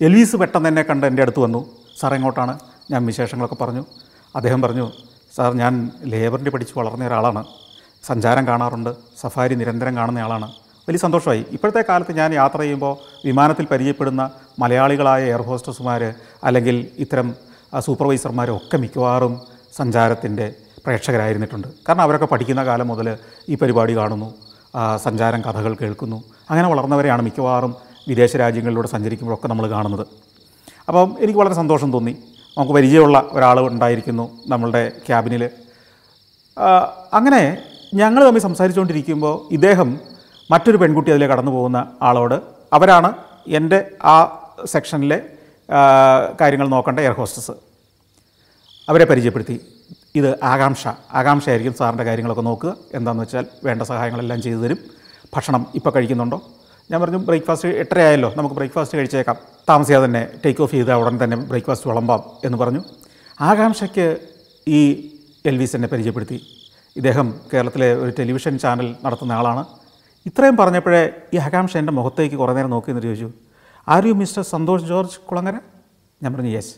[0.00, 1.66] എൽവിസ് പെട്ടെന്ന് തന്നെ കണ്ട് എന്റെ അടുത്ത് വന്നു.
[2.00, 2.58] സാർ എങ്ങോട്ടാണ്?
[2.90, 3.84] ഞാൻ വിശേഷങ്ങളൊക്കെ പറഞ്ഞു.
[4.36, 4.90] അദ്ദേഹം പറഞ്ഞു
[5.36, 7.44] സാർ ഞാൻ ലേബറിന്റെ പഠിച്ച് വളർന്ന ഒരാളാണ്.
[8.04, 8.94] സഞ്ചാരം കാണാറുണ്ട്.
[9.20, 10.52] സഫാരി നിരന്തരം കാണുന്ന ആളാണ്.
[10.88, 11.44] വലിയ സന്തോഷമായി.
[11.52, 12.92] ഇപ്പോഴത്തെ കാലത്ത് ഞാൻ യാത്ര ചെയ്യുമ്പോൾ
[13.24, 17.34] വിമാനത്തിൽ പരിചയപ്പെടുന്ന മലയാളികളായ എയർ ഹോസ്റ്റസുമാർ അല്ലെങ്കിൽ ഇത്തരം
[17.78, 19.40] സൂപ്പർവൈസർമാരൊക്കെ മിക്കവാറും
[19.76, 21.68] സഞ്ചാരത്തിന്റെ പ്രേക്ഷകരായിരുന്നിട്ടുണ്ട്.
[21.88, 23.18] കാരണം അവരൊക്കെ പഠിക്കുന്ന കാലം മുതൽ
[23.48, 24.34] ഈ പരിപാടി കാണുന്നു
[25.02, 26.24] സഞ്ചാരം കഥകൾ കേൾക്കുന്നു.
[26.50, 27.74] അങ്ങനെ വളർന്നവരെയാണ് മിക്കവാറും
[28.08, 30.06] വിദേശ രാജ്യങ്ങളിലൂടെ സഞ്ചരിക്കുമ്പോഴൊക്കെ നമ്മൾ കാണുന്നത്.
[30.88, 32.16] അപ്പം എനിക്ക് വളരെ സന്തോഷം തോന്നി.
[32.58, 35.50] നമുക്ക് പരിചയമുള്ള ഒരാൾ ഉണ്ടായിരിക്കുന്നു നമ്മളുടെ ക്യാബിനിൽ.
[37.12, 37.58] അങ്ങനെ
[37.94, 40.15] ഞങ്ങൾ തമ്മിൽ സംസാരിച്ചുകൊണ്ടിരിക്കുമ്പോൾ ഇദ്ദേഹം
[40.50, 42.40] മറ്റൊരു പെൺകുട്ടി അതിലെ കടന്നു പോകുന്ന ആളോട്
[42.72, 43.12] അവരാണ്
[43.48, 44.14] എന്റെ ആ
[44.64, 45.22] സെക്ഷനിലെ
[46.40, 47.50] കാര്യങ്ങൾ നോക്കേണ്ട എയർ ഹോസ്റ്റസ്.
[48.88, 49.60] അവരെ പരിചയപ്പെടുത്തി.
[50.14, 50.88] ഇത് ആകാംക്ഷ.
[51.48, 52.76] ആയിരിക്കും സാറിന്റെ കാര്യങ്ങളൊക്കെ നോക്കുക.
[52.94, 54.78] എന്താണെന്ന് വെച്ചാൽ വേണ്ട സഹായങ്ങളെല്ലാം ചെയ്തു തരും.
[55.36, 56.42] ഭക്ഷണം ഇപ്പോൾ കഴിക്കുന്നുണ്ടോ?
[56.90, 58.32] ഞാൻ പറഞ്ഞു ബ്രേക്ക്ഫാസ്റ്റ് എട്ടരയായല്ലോ.
[58.36, 59.36] നമുക്ക് ബ്രേക്ക്ഫാസ്റ്റ് കഴിച്ചേക്കാം.
[59.68, 62.82] താമസിയാതെ തന്നെ ടേക്ക് ഓഫ് ചെയ്താൽ ഉടൻ തന്നെ ബ്രേക്ക്ഫാസ്റ്റ് വിളമ്പാം എന്ന് പറഞ്ഞു.
[63.40, 64.16] ആകാംക്ഷയ്ക്ക്
[64.68, 64.80] ഈ
[65.46, 66.46] എൽവിസ് എന്നെ പരിചയപ്പെടുത്തി.
[66.96, 69.64] ഇദ്ദേഹം കേരളത്തിലെ ഒരു ടെലിവിഷൻ ചാനൽ നടത്തുന്ന ആളാണ്.
[70.26, 71.02] ഇത്രയും പറഞ്ഞപ്പോഴേ
[71.34, 73.28] ഈ ആകാംക്ഷ എന്റെ മുഖത്തേക്ക് കുറേ നേരം നോക്കി എന്നിട്ട് ചോദിച്ചു
[73.88, 75.56] are you mister Santhosh George Kulangara?
[76.22, 76.74] ഞാൻ പറഞ്ഞു യെസ്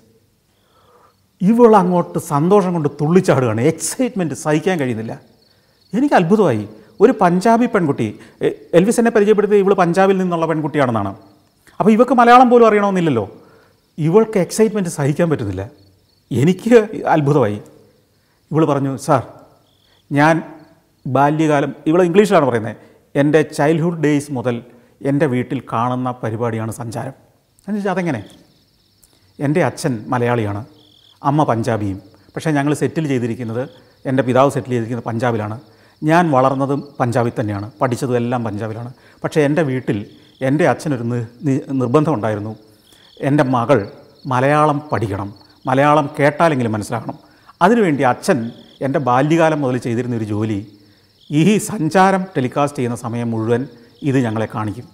[1.40, 3.60] ഇവൾ അങ്ങോട്ട് സന്തോഷം കൊണ്ട് തുള്ളിച്ചാടുകയാണ്.
[3.60, 5.20] എക്സൈറ്റ്മെന്റ് സഹിക്കാൻ കഴിയുന്നില്ല.
[5.92, 6.68] എനിക്ക് അത്ഭുതമായി.
[7.00, 8.18] ഒരു പഞ്ചാബി പെൺകുട്ടി
[8.78, 11.12] എൽവിസിനെ പരിചയപ്പെടുത്തി ഇവൾ പഞ്ചാബിൽ നിന്നുള്ള പെൺകുട്ടിയാണെന്നാണ്.
[11.80, 13.24] അപ്പോൾ ഇവൾക്ക് മലയാളം പോലും അറിയണമെന്നില്ലല്ലോ.
[13.98, 15.70] ഇവൾക്ക് എക്സൈറ്റ്മെന്റ് സഹിക്കാൻ പറ്റുന്നില്ല.
[16.30, 16.74] എനിക്ക്
[17.06, 17.62] അത്ഭുതമായി.
[18.50, 19.22] ഇവൾ പറഞ്ഞു സാർ
[20.12, 20.42] ഞാൻ
[21.06, 22.87] ബാല്യകാലം ഇവൾ ഇംഗ്ലീഷിലാണ് പറയുന്നത്.
[23.18, 24.62] എന്റെ ചൈൽഡ്ഹുഡ് ഡേയ്സ് മുതൽ
[25.02, 27.12] എന്റെ വീട്ടിൽ കാണുന്ന പരിപാടിയാണ് സഞ്ചാരം.
[27.68, 28.24] എന്ന് വെച്ചാൽ അതെങ്ങനെ?
[29.40, 30.66] എന്റെ അച്ഛൻ മലയാളിയാണ്
[31.22, 32.02] അമ്മ പഞ്ചാബിയും.
[32.34, 33.68] പക്ഷേ ഞങ്ങൾ സെറ്റിൽ ചെയ്തിരിക്കുന്നത്
[34.06, 35.60] എന്റെ പിതാവ് സെറ്റിൽ ചെയ്തിരിക്കുന്നത് പഞ്ചാബിലാണ്.
[36.02, 38.92] ഞാൻ വളർന്നതും പഞ്ചാബിൽ തന്നെയാണ് പഠിച്ചതും എല്ലാം പഞ്ചാബിലാണ്.
[39.24, 40.06] പക്ഷേ എന്റെ വീട്ടിൽ
[40.42, 41.02] എന്റെ അച്ഛനൊരു
[41.72, 42.56] നിർബന്ധമുണ്ടായിരുന്നു
[43.20, 43.90] എന്റെ മകൾ
[44.26, 45.34] മലയാളം പഠിക്കണം
[45.66, 47.18] മലയാളം കേട്ടാലെങ്കിലും മനസ്സിലാക്കണം
[47.62, 48.50] അതിനുവേണ്ടി അച്ഛൻ
[48.80, 50.77] എന്റെ ബാല്യകാലം മുതൽ ചെയ്തിരുന്ന ഒരു ജോലി
[51.30, 53.68] ഈ സഞ്ചാരം ടെലികാസ്റ്റ് ചെയ്യുന്ന സമയം മുഴുവൻ
[54.02, 54.84] ഇത് ഞങ്ങളെ കാണിക്കും.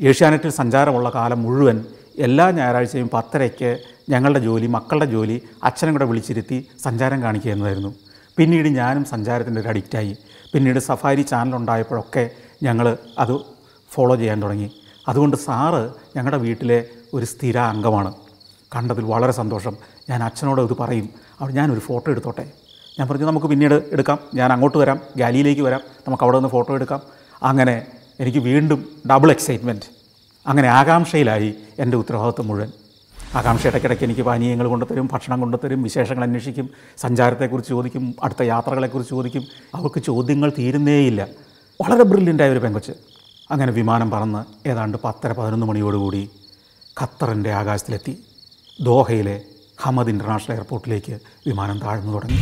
[0.00, 1.84] ഏഷ്യാനെറ്റിൽ സഞ്ചാരമുള്ള കാലം മുഴുവൻ
[2.18, 3.78] എല്ലാ ഞായറാഴ്ചയും പത്തരയ്ക്ക്
[4.10, 7.94] ഞങ്ങളുടെ ജോലി മക്കളുടെ ജോലി അച്ഛനും കൂടെ വിളിച്ചിരുത്തി സഞ്ചാരം കാണിക്കുക എന്നതായിരുന്നു.
[8.36, 10.16] പിന്നീട് ഞാനും സഞ്ചാരത്തിന്റെ ഒരു അഡിക്റ്റായി
[10.52, 12.30] പിന്നീട് സഫാരി ചാനലുണ്ടായപ്പോഴൊക്കെ
[12.62, 13.38] ഞങ്ങൾ അത്
[13.90, 14.70] ഫോളോ ചെയ്യാൻ തുടങ്ങി.
[15.08, 18.14] അതുകൊണ്ട് സാറ് ഞങ്ങളുടെ വീട്ടിലെ ഒരു സ്ഥിര അംഗമാണ്
[18.76, 19.76] കണ്ടതിൽ വളരെ സന്തോഷം.
[20.10, 21.08] ഞാൻ അച്ഛനോട് ഇത് പറയും.
[21.40, 22.50] അവിടെ ഞാനൊരു ഫോട്ടോ എടുത്തോട്ടെ?
[22.98, 24.18] ഞാൻ പറഞ്ഞു നമുക്ക് പിന്നീട് എടുക്കാം.
[24.34, 25.00] ഞാൻ അങ്ങോട്ട് വരാം.
[25.16, 25.80] ഗാലിയിലേക്ക് വരാം.
[26.06, 27.00] നമുക്ക് അവിടെ നിന്ന് ഫോട്ടോ എടുക്കാം.
[27.42, 27.86] അങ്ങനെ
[28.20, 29.82] എനിക്ക് വീണ്ടും ഡബിൾ എക്സൈറ്റ്മെന്റ്
[30.46, 32.72] അങ്ങനെ ആകാംക്ഷയിലായി എന്റെ ഉത്തരവാദിത്വം മുഴുവൻ.
[33.34, 39.44] ആകാംക്ഷ ഇടയ്ക്കിടയ്ക്ക് എനിക്ക് പാനീയങ്ങൾ കൊണ്ടുതരും ഭക്ഷണം കൊണ്ടുതരും വിശേഷങ്ങൾ അന്വേഷിക്കും സഞ്ചാരത്തെക്കുറിച്ച് ചോദിക്കും അടുത്ത യാത്രകളെക്കുറിച്ച് ചോദിക്കും.
[39.74, 41.28] അവൾക്ക് ചോദ്യങ്ങൾ തീരുന്നേയില്ല.
[41.80, 42.92] വളരെ ബ്രില്യന്റായ ഒരു പെങ്കൊച്ച്.
[43.50, 46.30] അങ്ങനെ വിമാനം പറന്ന് ഏതാണ്ട് പത്തര പതിനൊന്ന് മണിയോടുകൂടി
[47.02, 48.18] ഖത്തറിന്റെ ആകാശത്തിലെത്തി.
[48.82, 49.40] ദോഹയിലെ
[49.84, 51.14] ഹമദ് ഇന്റർനാഷണൽ എയർപോർട്ടിലേക്ക്
[51.48, 52.38] വിമാനം താഴ്ന്നു തുടങ്ങി.